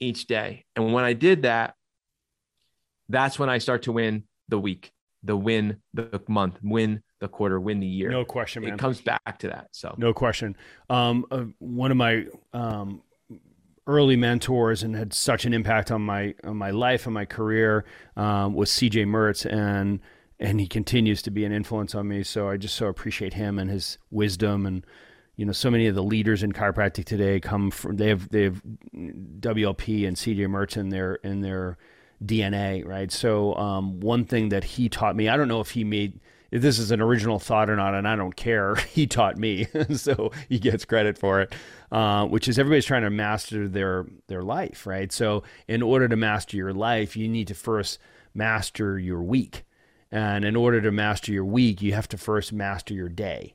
[0.00, 0.64] each day.
[0.76, 1.74] And when I did that,
[3.08, 4.92] that's when I start to win the week,
[5.22, 8.10] the win, the month, win the quarter, win the year.
[8.10, 8.74] No question, man.
[8.74, 9.68] It comes back to that.
[9.72, 10.56] So no question.
[10.90, 13.02] Um, uh, one of my um,
[13.86, 17.84] early mentors and had such an impact on my on my life and my career
[18.16, 19.04] um, was C.J.
[19.04, 20.00] Mertz, and
[20.38, 22.24] and he continues to be an influence on me.
[22.24, 24.84] So I just so appreciate him and his wisdom and
[25.36, 28.42] you know so many of the leaders in chiropractic today come from they have they
[28.42, 28.60] have
[28.92, 31.78] WLP and CJ Mertz in their in their
[32.24, 33.10] DNA, right?
[33.10, 36.20] So um, one thing that he taught me, I don't know if he made
[36.52, 38.76] if this is an original thought or not, and I don't care.
[38.92, 41.54] He taught me, so he gets credit for it.
[41.90, 45.10] Uh, which is everybody's trying to master their their life, right?
[45.10, 47.98] So in order to master your life, you need to first
[48.34, 49.64] master your week,
[50.10, 53.54] and in order to master your week, you have to first master your day,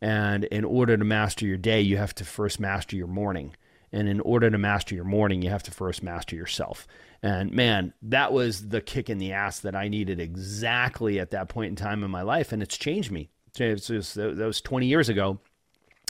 [0.00, 3.56] and in order to master your day, you have to first master your morning.
[3.92, 6.86] And in order to master your morning, you have to first master yourself.
[7.22, 11.48] And man, that was the kick in the ass that I needed exactly at that
[11.48, 12.52] point in time in my life.
[12.52, 13.30] And it's changed me.
[13.58, 15.38] It was, that was 20 years ago,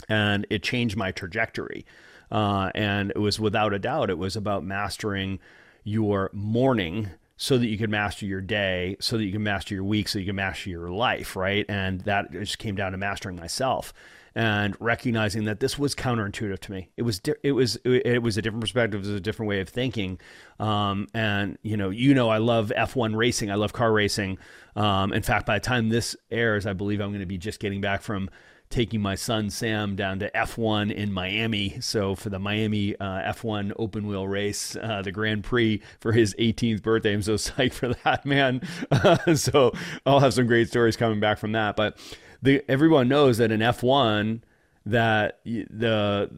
[0.09, 1.85] and it changed my trajectory.
[2.29, 5.39] Uh, and it was without a doubt, it was about mastering
[5.83, 9.83] your morning so that you could master your day, so that you can master your
[9.83, 11.65] week, so you can master your life, right?
[11.69, 13.93] And that just came down to mastering myself
[14.37, 16.89] and recognizing that this was counterintuitive to me.
[16.95, 19.61] It was di- it was it was a different perspective, it was a different way
[19.61, 20.19] of thinking.
[20.59, 23.49] Um, and you know, you know, I love F1 racing.
[23.49, 24.37] I love car racing.
[24.75, 27.59] Um, in fact, by the time this airs, I believe I'm going to be just
[27.59, 28.29] getting back from
[28.69, 31.79] taking my son Sam down to F1 in Miami.
[31.81, 36.35] So for the Miami uh, F1 open wheel race, uh, the Grand Prix for his
[36.37, 38.61] 18th birthday, I'm so psyched for that, man.
[39.35, 39.71] so
[40.05, 41.97] I'll have some great stories coming back from that, but
[42.41, 44.41] the everyone knows that in F1
[44.85, 46.29] that the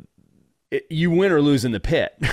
[0.72, 2.14] it, you win or lose in the pit.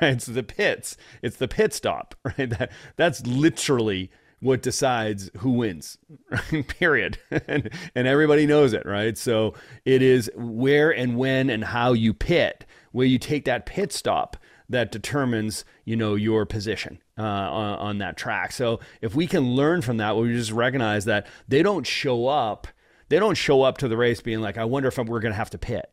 [0.00, 0.12] Right?
[0.12, 0.96] It's the pits.
[1.22, 2.14] It's the pit stop.
[2.24, 2.50] Right.
[2.50, 5.98] That that's literally what decides who wins.
[6.68, 7.18] Period.
[7.48, 8.86] and, and everybody knows it.
[8.86, 9.18] Right.
[9.18, 9.54] So
[9.84, 14.36] it is where and when and how you pit, where you take that pit stop
[14.68, 18.52] that determines you know your position uh, on, on that track.
[18.52, 22.68] So if we can learn from that, we just recognize that they don't show up
[23.12, 25.36] they don't show up to the race being like, I wonder if we're going to
[25.36, 25.92] have to pit,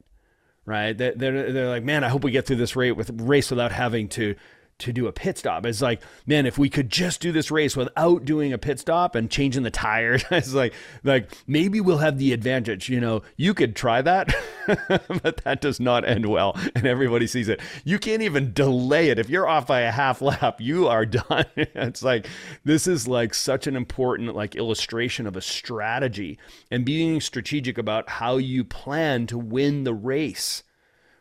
[0.66, 0.98] right?
[0.98, 4.08] They're, they're, like, man, I hope we get through this race, with, race without having
[4.10, 4.36] to
[4.80, 5.66] to do a pit stop.
[5.66, 9.16] It's like, man, if we could just do this race without doing a pit stop
[9.16, 12.90] and changing the tires, it's like, like maybe we'll have the advantage.
[12.90, 14.34] You know, you could try that,
[14.88, 17.60] but that does not end well, and everybody sees it.
[17.84, 19.20] You can't even delay it.
[19.20, 21.46] If you're off by a half lap, you are done.
[21.56, 22.28] it's like
[22.64, 26.40] this is like such an important like illustration of a strategy
[26.72, 30.64] and being strategic about how you plan to win the race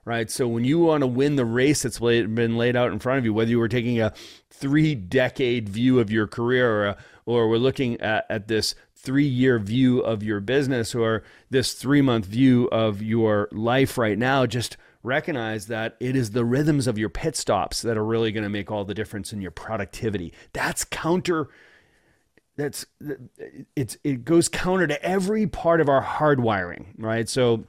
[0.09, 0.31] right?
[0.31, 3.27] So when you want to win the race that's been laid out in front of
[3.27, 4.15] you, whether you were taking a
[4.49, 9.27] three decade view of your career or, a, or we're looking at, at this three
[9.27, 14.47] year view of your business or this three month view of your life right now,
[14.47, 18.45] just recognize that it is the rhythms of your pit stops that are really going
[18.45, 20.33] to make all the difference in your productivity.
[20.55, 21.51] That's counter
[22.57, 22.87] that's
[23.77, 27.29] it's it goes counter to every part of our hardwiring, right?
[27.29, 27.67] So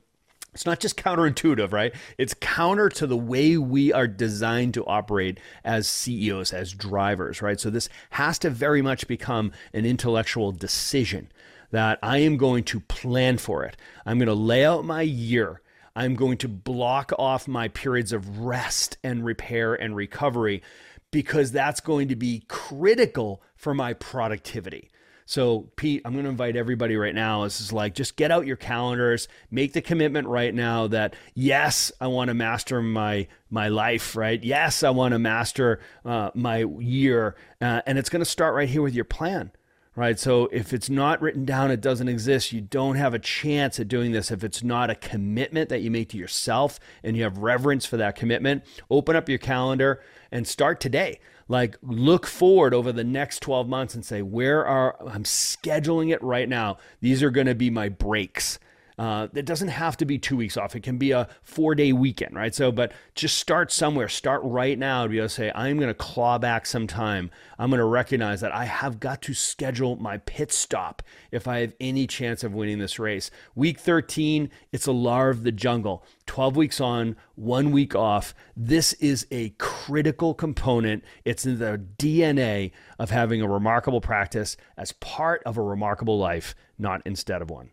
[0.53, 1.93] it's not just counterintuitive, right?
[2.17, 7.59] It's counter to the way we are designed to operate as CEOs, as drivers, right?
[7.59, 11.31] So this has to very much become an intellectual decision
[11.71, 13.77] that I am going to plan for it.
[14.05, 15.61] I'm going to lay out my year.
[15.95, 20.63] I'm going to block off my periods of rest and repair and recovery
[21.11, 24.88] because that's going to be critical for my productivity.
[25.29, 27.43] So, Pete, I'm going to invite everybody right now.
[27.43, 31.91] This is like just get out your calendars, make the commitment right now that yes,
[32.01, 34.43] I want to master my my life, right?
[34.43, 38.67] Yes, I want to master uh, my year, uh, and it's going to start right
[38.67, 39.51] here with your plan
[39.95, 40.17] right?
[40.17, 42.53] So if it's not written down, it doesn't exist.
[42.53, 45.91] You don't have a chance at doing this if it's not a commitment that you
[45.91, 48.63] make to yourself and you have reverence for that commitment.
[48.89, 53.95] Open up your calendar and start today like look forward over the next 12 months
[53.95, 56.77] and say where are i'm scheduling it right now.
[57.01, 58.59] These are going to be my breaks
[58.99, 60.75] uh, it doesn't have to be two weeks off.
[60.75, 62.53] It can be a four day weekend, right?
[62.53, 64.09] So, but just start somewhere.
[64.09, 67.31] Start right now to be able to say, I'm going to claw back some time.
[67.57, 71.59] I'm going to recognize that I have got to schedule my pit stop if I
[71.59, 73.31] have any chance of winning this race.
[73.55, 76.03] Week 13, it's a law of the jungle.
[76.25, 78.35] 12 weeks on, one week off.
[78.57, 81.05] This is a critical component.
[81.23, 86.53] It's in the DNA of having a remarkable practice as part of a remarkable life,
[86.77, 87.69] not instead of one.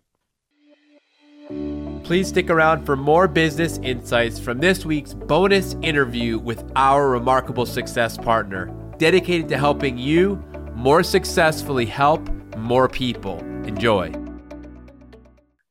[1.49, 7.67] Please stick around for more business insights from this week's bonus interview with our remarkable
[7.67, 8.67] success partner,
[8.99, 10.43] dedicated to helping you
[10.75, 13.39] more successfully help more people.
[13.65, 14.13] Enjoy.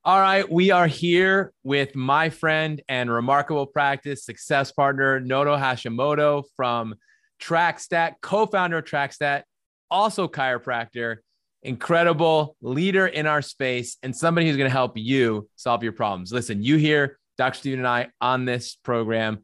[0.06, 6.44] All right, we are here with my friend and remarkable practice success partner, Naoto Hashimoto
[6.56, 6.96] from
[7.42, 9.44] TrackStat, co founder of TrackStat,
[9.92, 11.18] also chiropractor
[11.66, 16.32] incredible leader in our space and somebody who's going to help you solve your problems.
[16.32, 17.58] Listen, you hear Dr.
[17.58, 19.40] Stephen and I on this program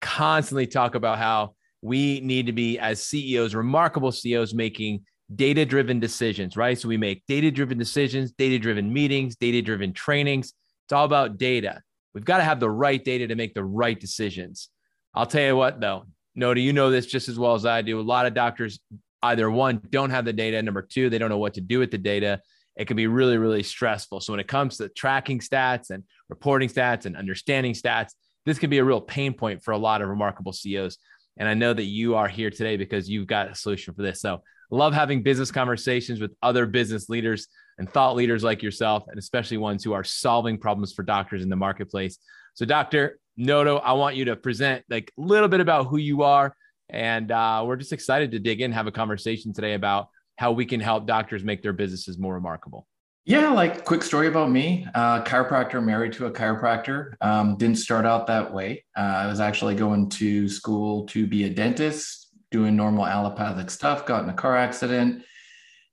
[0.00, 6.00] constantly talk about how we need to be, as CEOs, remarkable CEOs, making data driven
[6.00, 6.78] decisions, right?
[6.78, 10.52] So we make data driven decisions, data driven meetings, data driven trainings.
[10.86, 11.82] It's all about data.
[12.14, 14.68] We've got to have the right data to make the right decisions.
[15.14, 17.82] I'll tell you what, though, no, do you know this just as well as I
[17.82, 17.98] do?
[17.98, 18.78] A lot of doctors
[19.22, 20.62] either one, don't have the data.
[20.62, 22.40] Number two, they don't know what to do with the data.
[22.76, 24.20] It can be really, really stressful.
[24.20, 28.10] So when it comes to tracking stats and reporting stats and understanding stats,
[28.44, 30.98] this can be a real pain point for a lot of remarkable CEOs.
[31.38, 34.20] And I know that you are here today because you've got a solution for this.
[34.20, 37.48] So love having business conversations with other business leaders
[37.78, 41.48] and thought leaders like yourself, and especially ones who are solving problems for doctors in
[41.48, 42.18] the marketplace.
[42.54, 43.18] So, Dr.
[43.38, 46.56] Naoto, I want you to present like a little bit about who you are,
[46.90, 50.66] and uh, we're just excited to dig in, have a conversation today about how we
[50.66, 52.86] can help doctors make their businesses more remarkable.
[53.24, 54.86] Yeah, like quick story about me.
[54.94, 57.14] Uh, chiropractor, married to a chiropractor.
[57.20, 58.84] Um, didn't start out that way.
[58.96, 64.06] Uh, I was actually going to school to be a dentist, doing normal allopathic stuff.
[64.06, 65.24] Got in a car accident.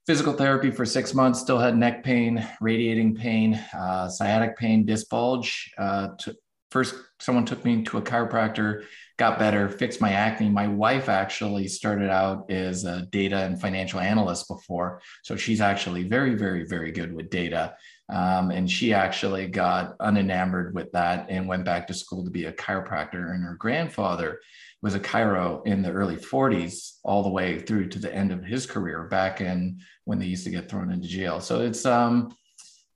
[0.06, 1.40] Physical therapy for six months.
[1.40, 5.72] Still had neck pain, radiating pain, uh, sciatic pain, disc bulge.
[5.76, 6.36] Uh, to,
[6.70, 8.84] first, someone took me to a chiropractor
[9.16, 10.48] got better, fixed my acne.
[10.48, 15.00] My wife actually started out as a data and financial analyst before.
[15.22, 17.76] So she's actually very, very, very good with data.
[18.08, 22.46] Um, and she actually got unenamored with that and went back to school to be
[22.46, 23.32] a chiropractor.
[23.32, 24.40] And her grandfather
[24.82, 28.44] was a chiro in the early 40s, all the way through to the end of
[28.44, 31.40] his career back in when they used to get thrown into jail.
[31.40, 32.36] So it's, um,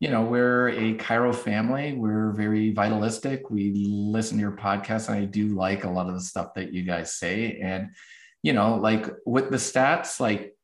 [0.00, 1.92] you know, we're a chiro family.
[1.92, 3.50] We're very vitalistic.
[3.50, 6.72] We listen to your podcast, and I do like a lot of the stuff that
[6.72, 7.58] you guys say.
[7.60, 7.90] And,
[8.42, 10.54] you know, like with the stats, like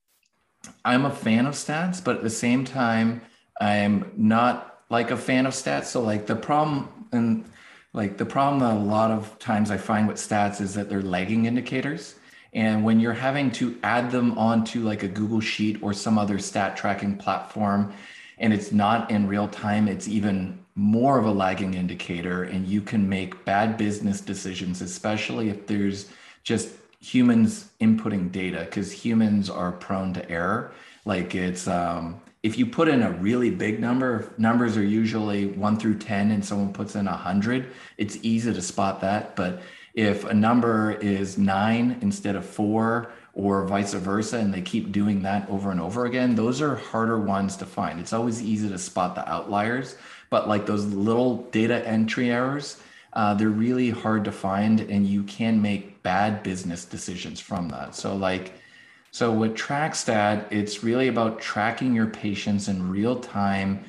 [0.85, 3.23] I'm a fan of stats, but at the same time,
[3.61, 5.87] I'm not like a fan of stats.
[5.87, 7.45] So, like, the problem and
[7.93, 11.03] like the problem that a lot of times I find with stats is that they're
[11.03, 12.17] lagging indicators.
[12.53, 16.39] And when you're having to add them onto like a Google Sheet or some other
[16.39, 17.93] stat tracking platform,
[18.39, 22.43] and it's not in real time, it's even more of a lagging indicator.
[22.45, 26.11] And you can make bad business decisions, especially if there's
[26.43, 26.71] just
[27.01, 30.73] humans inputting data, because humans are prone to error.
[31.05, 35.79] Like it's, um, if you put in a really big number, numbers are usually one
[35.79, 39.37] through 10, and someone puts in 100, it's easy to spot that.
[39.37, 39.63] But
[39.95, 45.23] if a number is nine instead of four, or vice versa, and they keep doing
[45.23, 47.99] that over and over again, those are harder ones to find.
[47.99, 49.97] It's always easy to spot the outliers,
[50.31, 52.81] but like those little data entry errors,
[53.13, 57.95] uh, they're really hard to find, and you can make bad business decisions from that.
[57.95, 58.53] So, like,
[59.11, 63.85] so with TrackStat, it's really about tracking your patients in real time,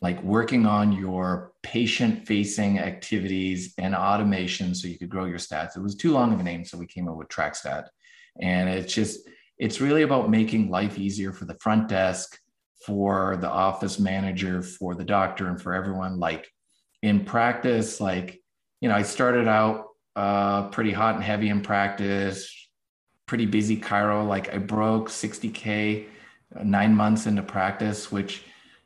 [0.00, 5.76] like working on your patient facing activities and automation so you could grow your stats.
[5.76, 7.88] It was too long of a name, so we came up with TrackStat.
[8.40, 9.20] And it's just,
[9.58, 12.38] it's really about making life easier for the front desk,
[12.86, 16.18] for the office manager, for the doctor, and for everyone.
[16.18, 16.48] Like
[17.02, 18.40] in practice, like,
[18.80, 22.68] you know, I started out uh, pretty hot and heavy in practice,
[23.26, 24.26] pretty busy chiro.
[24.26, 26.06] Like I broke 60K
[26.56, 28.42] uh, nine months into practice, which,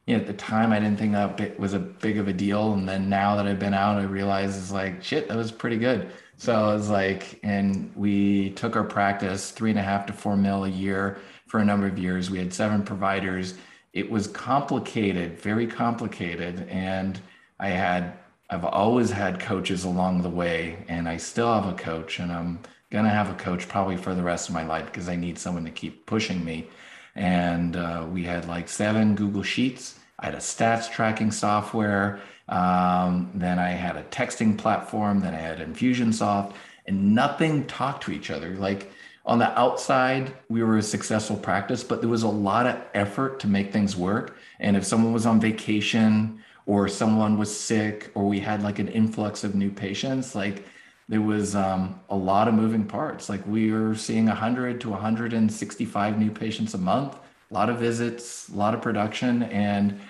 [0.06, 2.72] you know, at the time I didn't think that was a big of a deal.
[2.72, 5.78] And then now that I've been out, I realize it's like, shit, that was pretty
[5.78, 6.10] good.
[6.42, 10.36] So I was like, and we took our practice three and a half to four
[10.36, 12.32] mil a year for a number of years.
[12.32, 13.54] We had seven providers.
[13.92, 16.66] It was complicated, very complicated.
[16.68, 17.20] And
[17.60, 18.14] I had,
[18.50, 22.58] I've always had coaches along the way, and I still have a coach, and I'm
[22.90, 25.64] gonna have a coach probably for the rest of my life because I need someone
[25.66, 26.66] to keep pushing me.
[27.14, 29.96] And uh, we had like seven Google Sheets.
[30.18, 32.20] I had a stats tracking software.
[32.48, 35.20] Um, then I had a texting platform.
[35.20, 36.54] Then I had Infusionsoft,
[36.86, 38.56] and nothing talked to each other.
[38.56, 38.90] Like
[39.24, 43.38] on the outside, we were a successful practice, but there was a lot of effort
[43.40, 44.36] to make things work.
[44.58, 48.88] And if someone was on vacation or someone was sick or we had like an
[48.88, 50.64] influx of new patients, like
[51.08, 53.28] there was um, a lot of moving parts.
[53.28, 57.16] Like we were seeing 100 to 165 new patients a month,
[57.50, 60.00] a lot of visits, a lot of production, and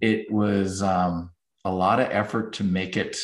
[0.00, 1.30] it was um,
[1.66, 3.16] a lot of effort to make it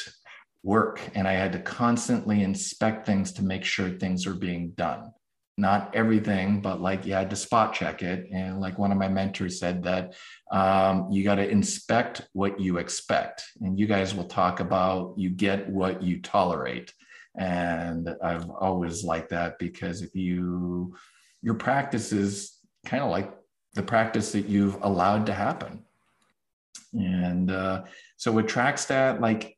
[0.65, 1.01] work.
[1.15, 5.13] And I had to constantly inspect things to make sure things are being done.
[5.57, 8.29] Not everything, but like you had to spot check it.
[8.33, 10.15] And like one of my mentors said, that
[10.51, 13.45] um, you got to inspect what you expect.
[13.61, 16.93] And you guys will talk about you get what you tolerate.
[17.39, 20.97] And I've always liked that because if you,
[21.43, 23.33] your practice is kind of like
[23.75, 25.85] the practice that you've allowed to happen.
[26.93, 27.83] And uh,
[28.17, 29.57] so with TrackStat, like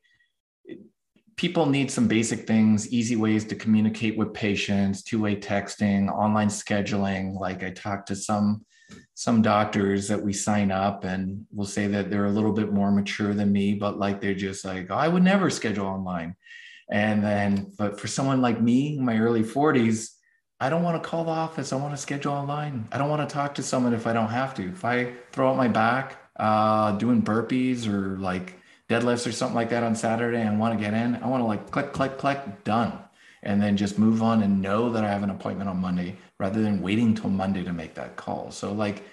[1.35, 7.39] people need some basic things, easy ways to communicate with patients, two-way texting, online scheduling.
[7.39, 8.65] Like I talked to some
[9.15, 12.91] some doctors that we sign up and we'll say that they're a little bit more
[12.91, 16.35] mature than me, but like they're just like, oh, I would never schedule online.
[16.91, 20.11] And then, but for someone like me, my early 40s,
[20.59, 21.73] I don't want to call the office.
[21.73, 22.87] I want to schedule online.
[22.91, 24.67] I don't want to talk to someone if I don't have to.
[24.69, 29.69] If I throw out my back, uh, doing burpees or like deadlifts or something like
[29.69, 32.63] that on Saturday and want to get in, I want to like click, click, click,
[32.63, 32.99] done.
[33.43, 36.61] And then just move on and know that I have an appointment on Monday rather
[36.61, 38.49] than waiting till Monday to make that call.
[38.49, 39.03] So, like,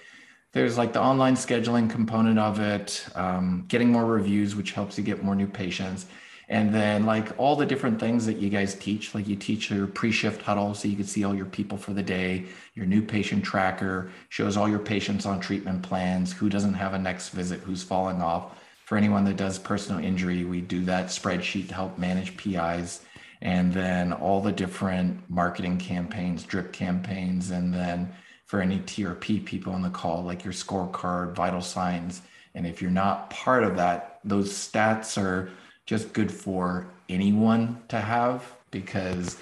[0.53, 5.03] there's like the online scheduling component of it, um, getting more reviews, which helps you
[5.03, 6.07] get more new patients.
[6.53, 9.87] And then, like, all the different things that you guys teach, like, you teach your
[9.87, 13.01] pre shift huddle so you can see all your people for the day your new
[13.01, 17.61] patient tracker shows all your patients on treatment plans, who doesn't have a next visit,
[17.61, 18.51] who's falling off.
[18.85, 23.01] For anyone that does personal injury, we do that spreadsheet to help manage PIs.
[23.41, 28.13] And then all the different marketing campaigns, drip campaigns, and then
[28.45, 32.21] for any TRP people on the call, like your scorecard, vital signs.
[32.53, 35.49] And if you're not part of that, those stats are
[35.85, 39.37] just good for anyone to have because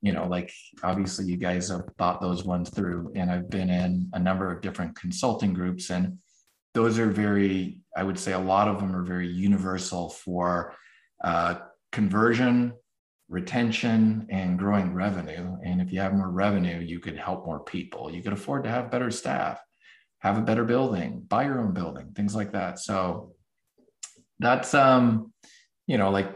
[0.00, 4.08] you know, like obviously you guys have thought those ones through, and I've been in
[4.12, 6.18] a number of different consulting groups, and
[6.74, 10.76] those are very, I would say a lot of them are very universal for
[11.24, 11.56] uh,
[11.90, 12.74] conversion,
[13.28, 15.56] retention, and growing revenue.
[15.64, 18.12] And if you have more revenue, you could help more people.
[18.12, 19.60] You could afford to have better staff,
[20.20, 22.78] have a better building, buy your own building, things like that.
[22.78, 23.32] So
[24.38, 25.32] that's um,
[25.86, 26.30] you know, like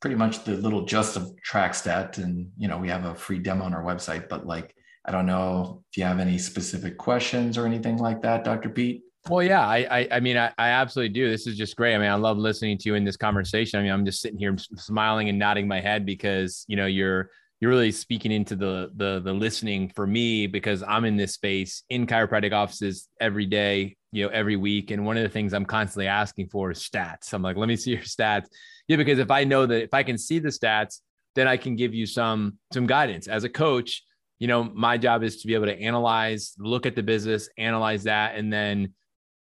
[0.00, 3.64] pretty much the little just of TrackStat, and you know we have a free demo
[3.64, 4.28] on our website.
[4.28, 4.74] But like,
[5.04, 8.70] I don't know if you have any specific questions or anything like that, Dr.
[8.70, 9.02] Pete.
[9.28, 11.28] Well, yeah, I, I, I mean, I, I absolutely do.
[11.28, 11.94] This is just great.
[11.94, 13.78] I mean, I love listening to you in this conversation.
[13.78, 17.30] I mean, I'm just sitting here smiling and nodding my head because you know you're
[17.60, 21.82] you're really speaking into the the the listening for me because I'm in this space
[21.90, 24.90] in chiropractic offices every day, you know, every week.
[24.90, 27.32] And one of the things I'm constantly asking for is stats.
[27.32, 28.46] I'm like, let me see your stats.
[28.88, 31.00] Yeah, because if I know that if I can see the stats,
[31.34, 34.02] then I can give you some some guidance as a coach.
[34.38, 38.04] You know, my job is to be able to analyze, look at the business, analyze
[38.04, 38.94] that, and then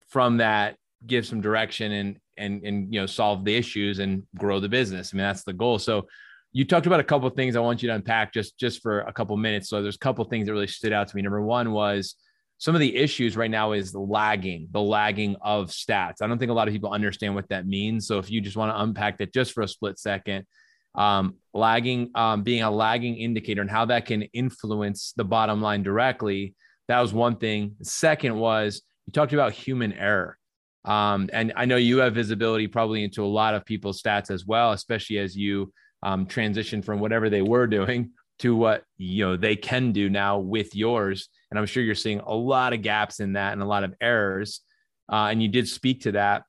[0.10, 4.60] from that give some direction and and and you know solve the issues and grow
[4.60, 5.14] the business.
[5.14, 5.80] I mean, that's the goal.
[5.80, 6.08] So
[6.52, 9.02] you talked about a couple of things I want you to unpack just just for
[9.02, 9.70] a couple minutes.
[9.70, 11.22] So there's a couple things that really stood out to me.
[11.22, 12.16] Number one was
[12.60, 16.22] some of the issues right now is lagging, the lagging of stats.
[16.22, 18.06] I don't think a lot of people understand what that means.
[18.06, 20.46] So if you just want to unpack that just for a split second,
[20.94, 25.84] um, lagging um, being a lagging indicator and how that can influence the bottom line
[25.84, 26.54] directly.
[26.90, 27.76] That was one thing.
[27.82, 30.38] Second was you talked about human error.
[30.84, 34.46] Um, and I know you have visibility probably into a lot of people's stats as
[34.46, 35.72] well, especially as you
[36.04, 40.40] um, transition from whatever they were doing to what you know they can do now
[40.40, 43.66] with yours and i'm sure you're seeing a lot of gaps in that and a
[43.66, 44.62] lot of errors
[45.12, 46.44] uh, and you did speak to that.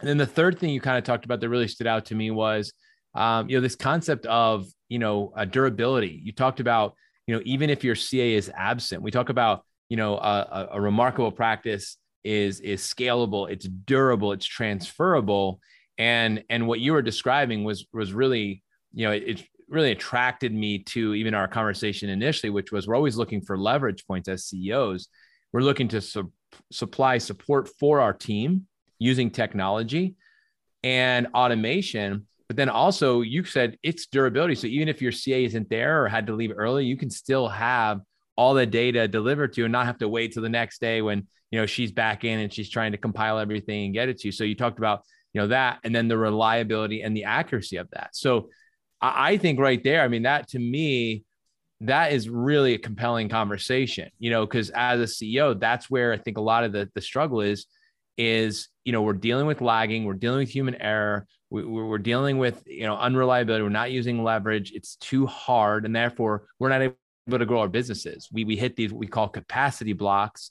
[0.00, 2.14] And then the third thing you kind of talked about that really stood out to
[2.14, 2.72] me was
[3.14, 6.20] um, you know this concept of you know durability.
[6.22, 6.94] You talked about
[7.26, 10.80] you know even if your ca is absent we talk about you know a, a
[10.80, 15.60] remarkable practice is is scalable it's durable it's transferable.
[15.96, 18.62] And and what you were describing was was really
[18.92, 23.16] you know, it really attracted me to even our conversation initially, which was we're always
[23.16, 25.08] looking for leverage points as CEOs.
[25.52, 26.32] We're looking to su-
[26.70, 28.66] supply support for our team
[28.98, 30.14] using technology
[30.82, 32.26] and automation.
[32.48, 34.54] But then also, you said it's durability.
[34.54, 37.48] So even if your CA isn't there or had to leave early, you can still
[37.48, 38.00] have
[38.36, 41.02] all the data delivered to you and not have to wait till the next day
[41.02, 44.18] when you know she's back in and she's trying to compile everything and get it
[44.18, 44.32] to you.
[44.32, 45.02] So you talked about
[45.32, 48.10] you know that and then the reliability and the accuracy of that.
[48.14, 48.50] So
[49.00, 51.24] I think right there, I mean, that to me,
[51.82, 56.16] that is really a compelling conversation, you know, because as a CEO, that's where I
[56.16, 57.66] think a lot of the, the struggle is,
[58.16, 62.38] is, you know, we're dealing with lagging, we're dealing with human error, we, we're dealing
[62.38, 66.80] with, you know, unreliability, we're not using leverage, it's too hard, and therefore we're not
[66.80, 68.28] able to grow our businesses.
[68.32, 70.50] We, we hit these, what we call capacity blocks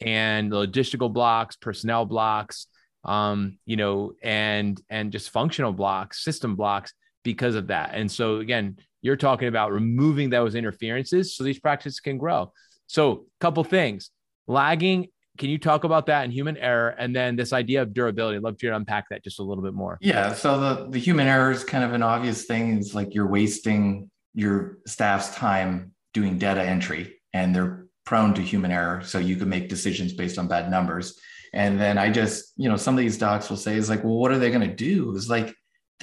[0.00, 2.68] and logistical blocks, personnel blocks,
[3.04, 6.94] um, you know, and, and just functional blocks, system blocks
[7.24, 7.90] because of that.
[7.94, 12.52] And so again, you're talking about removing those interferences so these practices can grow.
[12.86, 14.10] So, a couple things.
[14.46, 18.36] Lagging, can you talk about that and human error and then this idea of durability?
[18.36, 19.98] I'd love to unpack that just a little bit more.
[20.00, 22.78] Yeah, so the the human error is kind of an obvious thing.
[22.78, 28.70] It's like you're wasting your staff's time doing data entry and they're prone to human
[28.70, 31.18] error so you can make decisions based on bad numbers.
[31.52, 34.14] And then I just, you know, some of these docs will say is like, well,
[34.14, 35.14] what are they going to do?
[35.16, 35.54] It's like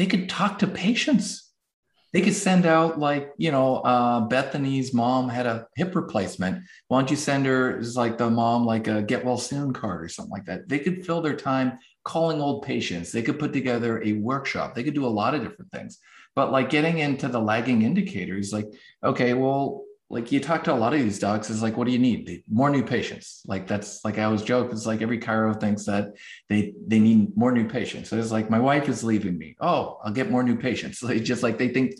[0.01, 1.51] they could talk to patients.
[2.11, 6.63] They could send out like, you know, uh, Bethany's mom had a hip replacement.
[6.87, 10.03] Why don't you send her is like the mom like a get well soon card
[10.03, 10.67] or something like that.
[10.67, 13.11] They could fill their time calling old patients.
[13.11, 14.73] They could put together a workshop.
[14.73, 15.99] They could do a lot of different things.
[16.33, 18.65] But like getting into the lagging indicators, like,
[19.03, 21.93] okay, well, like you talk to a lot of these docs is like what do
[21.93, 22.43] you need?
[22.51, 23.41] More new patients.
[23.45, 26.09] Like that's like i always joke it's like every chiro thinks that
[26.49, 28.09] they they need more new patients.
[28.09, 29.55] So it's like my wife is leaving me.
[29.61, 31.01] Oh i'll get more new patients.
[31.11, 31.93] Like just like they think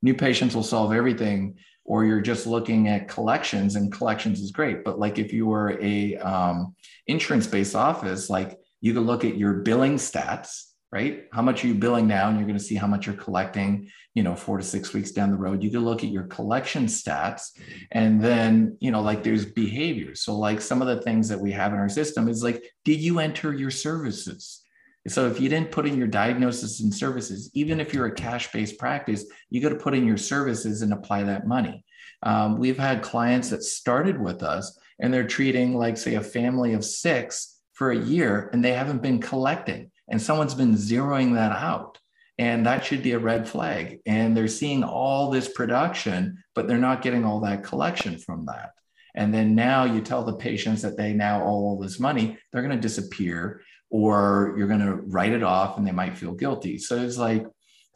[0.00, 4.84] new patients will solve everything or you're just looking at collections and collections is great.
[4.84, 6.74] But like if you were a um,
[7.06, 11.24] insurance based office like you could look at your billing stats right?
[11.32, 12.28] How much are you billing now?
[12.28, 15.10] And you're going to see how much you're collecting, you know, four to six weeks
[15.10, 15.62] down the road.
[15.62, 17.50] You can look at your collection stats
[17.90, 20.22] and then, you know, like there's behaviors.
[20.22, 23.00] So, like some of the things that we have in our system is like, did
[23.00, 24.62] you enter your services?
[25.08, 28.52] So, if you didn't put in your diagnosis and services, even if you're a cash
[28.52, 31.84] based practice, you got to put in your services and apply that money.
[32.22, 36.74] Um, we've had clients that started with us and they're treating, like, say, a family
[36.74, 41.52] of six for a year and they haven't been collecting and someone's been zeroing that
[41.52, 41.98] out
[42.38, 44.00] and that should be a red flag.
[44.04, 48.70] And they're seeing all this production but they're not getting all that collection from that.
[49.14, 52.62] And then now you tell the patients that they now owe all this money they're
[52.62, 56.78] going to disappear or you're going to write it off and they might feel guilty.
[56.78, 57.46] So it's like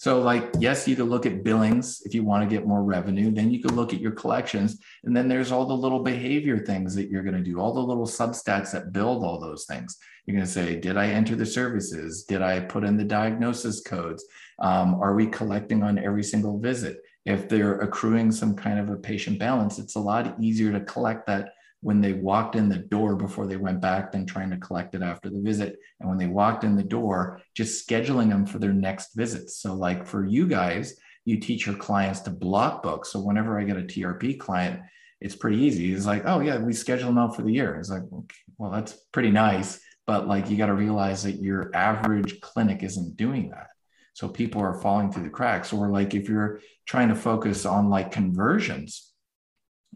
[0.00, 3.30] so, like, yes, you could look at billings if you want to get more revenue.
[3.30, 4.78] Then you could look at your collections.
[5.04, 7.80] And then there's all the little behavior things that you're going to do, all the
[7.80, 9.98] little substats that build all those things.
[10.24, 12.24] You're going to say, Did I enter the services?
[12.24, 14.24] Did I put in the diagnosis codes?
[14.58, 16.96] Um, are we collecting on every single visit?
[17.26, 21.26] If they're accruing some kind of a patient balance, it's a lot easier to collect
[21.26, 21.52] that
[21.82, 25.02] when they walked in the door before they went back than trying to collect it
[25.02, 25.76] after the visit.
[25.98, 29.56] And when they walked in the door, just scheduling them for their next visits.
[29.56, 33.06] So, like for you guys, you teach your clients to block book.
[33.06, 34.80] So whenever I get a TRP client,
[35.20, 35.92] it's pretty easy.
[35.92, 37.76] It's like, oh yeah, we schedule them out for the year.
[37.76, 41.70] It's like, okay, well, that's pretty nice, but like you got to realize that your
[41.74, 43.68] average clinic isn't doing that.
[44.14, 45.72] So people are falling through the cracks.
[45.72, 49.09] Or like if you're trying to focus on like conversions,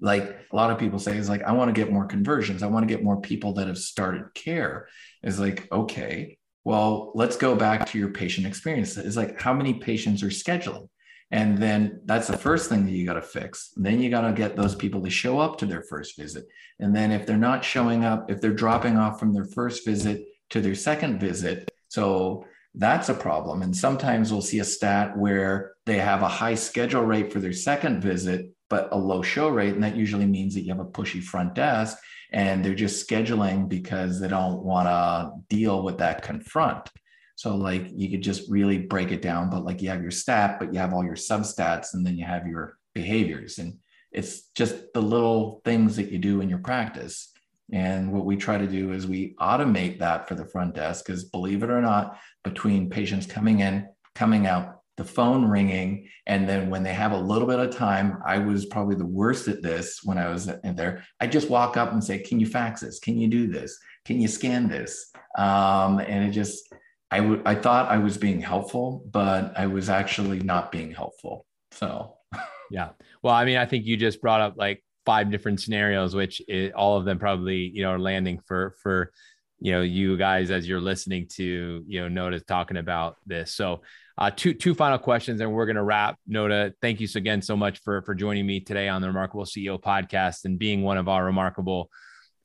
[0.01, 2.62] like a lot of people say is like, I want to get more conversions.
[2.62, 4.88] I want to get more people that have started care.
[5.22, 8.97] Is like, okay, well, let's go back to your patient experience.
[8.97, 10.88] It's like how many patients are scheduling?
[11.30, 13.72] And then that's the first thing that you got to fix.
[13.76, 16.47] Then you got to get those people to show up to their first visit.
[16.78, 20.24] And then if they're not showing up, if they're dropping off from their first visit
[20.51, 23.62] to their second visit, so that's a problem.
[23.62, 27.53] And sometimes we'll see a stat where they have a high schedule rate for their
[27.53, 29.74] second visit, but a low show rate.
[29.74, 31.98] And that usually means that you have a pushy front desk
[32.32, 36.90] and they're just scheduling because they don't want to deal with that confront.
[37.36, 40.58] So like you could just really break it down, but like you have your stat,
[40.58, 43.58] but you have all your substats and then you have your behaviors.
[43.58, 43.78] And
[44.12, 47.32] it's just the little things that you do in your practice.
[47.72, 51.24] And what we try to do is we automate that for the front desk because
[51.24, 56.70] believe it or not, between patients coming in, coming out, the phone ringing, and then
[56.70, 60.01] when they have a little bit of time, I was probably the worst at this
[60.05, 61.05] when I was in there.
[61.20, 62.99] I just walk up and say, "Can you fax this?
[62.99, 63.78] Can you do this?
[64.05, 66.72] Can you scan this?" Um, and it just
[67.14, 71.47] I, w- I thought I was being helpful, but I was actually not being helpful.
[71.70, 72.16] So,
[72.72, 72.90] yeah.
[73.22, 76.42] Well, I mean, I think you just brought up like five different scenarios, which
[76.74, 79.12] all of them probably, you know, are landing for, for,
[79.61, 83.53] you know, you guys as you're listening to, you know, Naoto talking about this.
[83.53, 83.82] So,
[84.16, 86.16] uh, two, two final questions and we're going to wrap.
[86.28, 89.80] Naoto, thank you again so much for, for joining me today on the Remarkable CEO
[89.80, 91.90] podcast and being one of our remarkable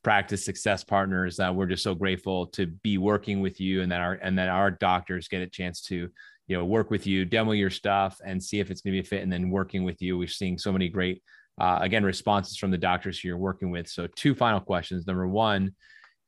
[0.03, 1.39] practice success partners.
[1.39, 4.49] Uh, we're just so grateful to be working with you, and that our and that
[4.49, 6.09] our doctors get a chance to
[6.47, 9.05] you know work with you, demo your stuff, and see if it's going to be
[9.05, 9.24] a fit.
[9.24, 11.22] And then working with you, we're seeing so many great
[11.59, 13.88] uh, again responses from the doctors who you're working with.
[13.88, 15.05] So two final questions.
[15.05, 15.76] Number one,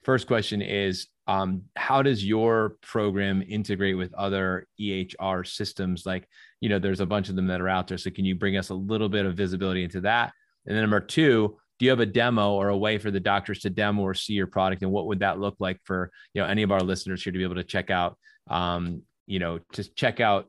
[0.04, 1.08] first question is.
[1.32, 6.06] Um, how does your program integrate with other EHR systems?
[6.06, 6.28] Like,
[6.60, 7.98] you know, there's a bunch of them that are out there.
[7.98, 10.34] So, can you bring us a little bit of visibility into that?
[10.66, 13.60] And then number two, do you have a demo or a way for the doctors
[13.62, 16.48] to demo or see your product and what would that look like for you know
[16.48, 18.20] any of our listeners here to be able to check out
[18.52, 20.46] um, you know to check out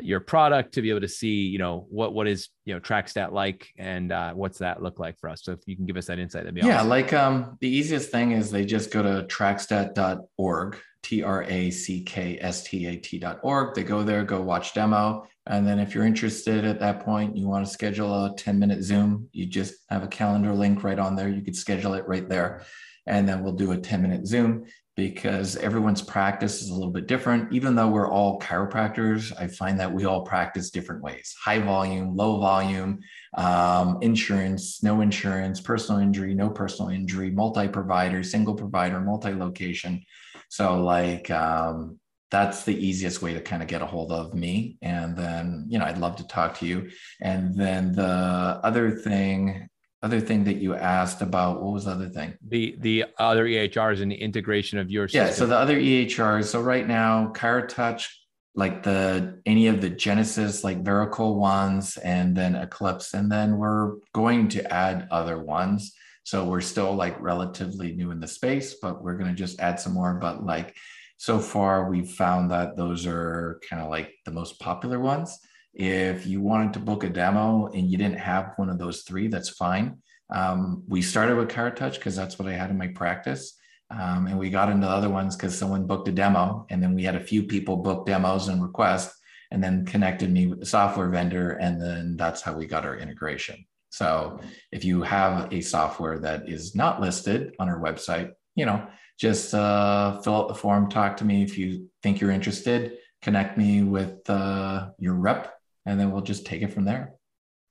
[0.00, 3.30] your product to be able to see you know what what is you know trackstat
[3.32, 6.06] like and uh, what's that look like for us so if you can give us
[6.06, 6.88] that insight that'd be yeah awesome.
[6.88, 14.24] like um the easiest thing is they just go to trackstat.org t-r-a-c-k-s-t-a-t.org they go there
[14.24, 18.26] go watch demo and then if you're interested at that point, you want to schedule
[18.26, 21.28] a 10 minute Zoom, you just have a calendar link right on there.
[21.28, 22.62] You could schedule it right there.
[23.06, 24.64] And then we'll do a 10 minute Zoom
[24.96, 27.52] because everyone's practice is a little bit different.
[27.52, 32.16] Even though we're all chiropractors, I find that we all practice different ways high volume,
[32.16, 33.00] low volume,
[33.34, 40.02] um, insurance, no insurance, personal injury, no personal injury, multi provider, single provider, multi location.
[40.48, 41.98] So, like, um,
[42.30, 44.78] that's the easiest way to kind of get a hold of me.
[44.82, 46.90] And then, you know, I'd love to talk to you.
[47.20, 49.68] And then the other thing,
[50.02, 52.34] other thing that you asked about, what was the other thing?
[52.46, 55.26] The the other EHRs and the integration of your system.
[55.26, 55.32] Yeah.
[55.32, 56.46] So the other EHRs.
[56.46, 58.06] So right now, ChiroTouch,
[58.54, 63.96] like the any of the Genesis, like Vericle ones, and then Eclipse, and then we're
[64.12, 65.92] going to add other ones.
[66.24, 69.80] So we're still like relatively new in the space, but we're going to just add
[69.80, 70.14] some more.
[70.14, 70.76] But like
[71.16, 75.38] so far we've found that those are kind of like the most popular ones
[75.76, 79.28] if you wanted to book a demo and you didn't have one of those three
[79.28, 79.98] that's fine.
[80.30, 83.56] Um, we started with ChiroTouch because that's what i had in my practice.
[83.90, 87.04] Um, and we got into other ones because someone booked a demo and then we
[87.04, 89.16] had a few people book demos and requests
[89.52, 92.96] and then connected me with the software vendor and then that's how we got our
[92.96, 93.64] integration.
[93.90, 94.40] So
[94.72, 99.54] if you have a software that is not listed on our website you know just
[99.54, 101.42] uh, fill out the form, talk to me.
[101.42, 105.54] If you think you're interested, connect me with uh, your rep,
[105.86, 107.14] and then we'll just take it from there.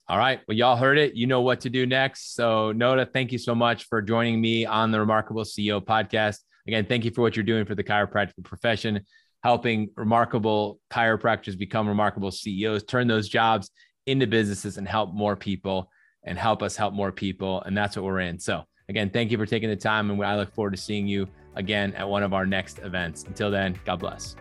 [0.08, 0.40] All right.
[0.48, 1.16] Well, y'all heard it.
[1.16, 2.36] You know what to do next.
[2.36, 6.40] So, Naoto, thank you so much for joining me on the Remarkable CEO podcast.
[6.68, 9.02] Again, thank you for what you're doing for the chiropractic profession,
[9.44, 13.72] helping remarkable chiropractors become remarkable CEOs, turn those jobs
[14.06, 15.90] into businesses and help more people
[16.24, 17.62] and help us help more people.
[17.64, 18.40] And that's what we're in.
[18.40, 21.28] So, Again, thank you for taking the time, and I look forward to seeing you
[21.56, 23.24] again at one of our next events.
[23.24, 24.36] Until then, God bless.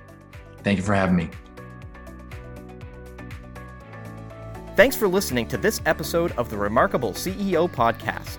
[0.63, 1.31] Thank you for having me.
[4.77, 8.39] Thanks for listening to this episode of the Remarkable CEO podcast.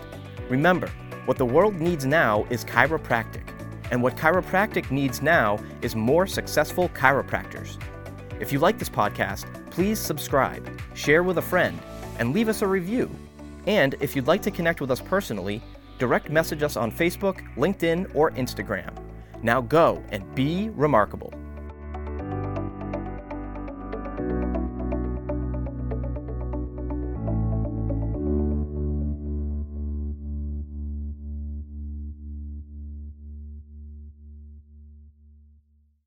[0.49, 0.91] Remember,
[1.23, 3.47] what the world needs now is chiropractic,
[3.89, 7.81] and what chiropractic needs now is more successful chiropractors.
[8.41, 11.79] If you like this podcast, please subscribe, share with a friend,
[12.19, 13.09] and leave us a review.
[13.65, 15.61] And if you'd like to connect with us personally,
[15.99, 18.93] direct message us on Facebook, LinkedIn, or Instagram.
[19.41, 21.33] Now go and be remarkable.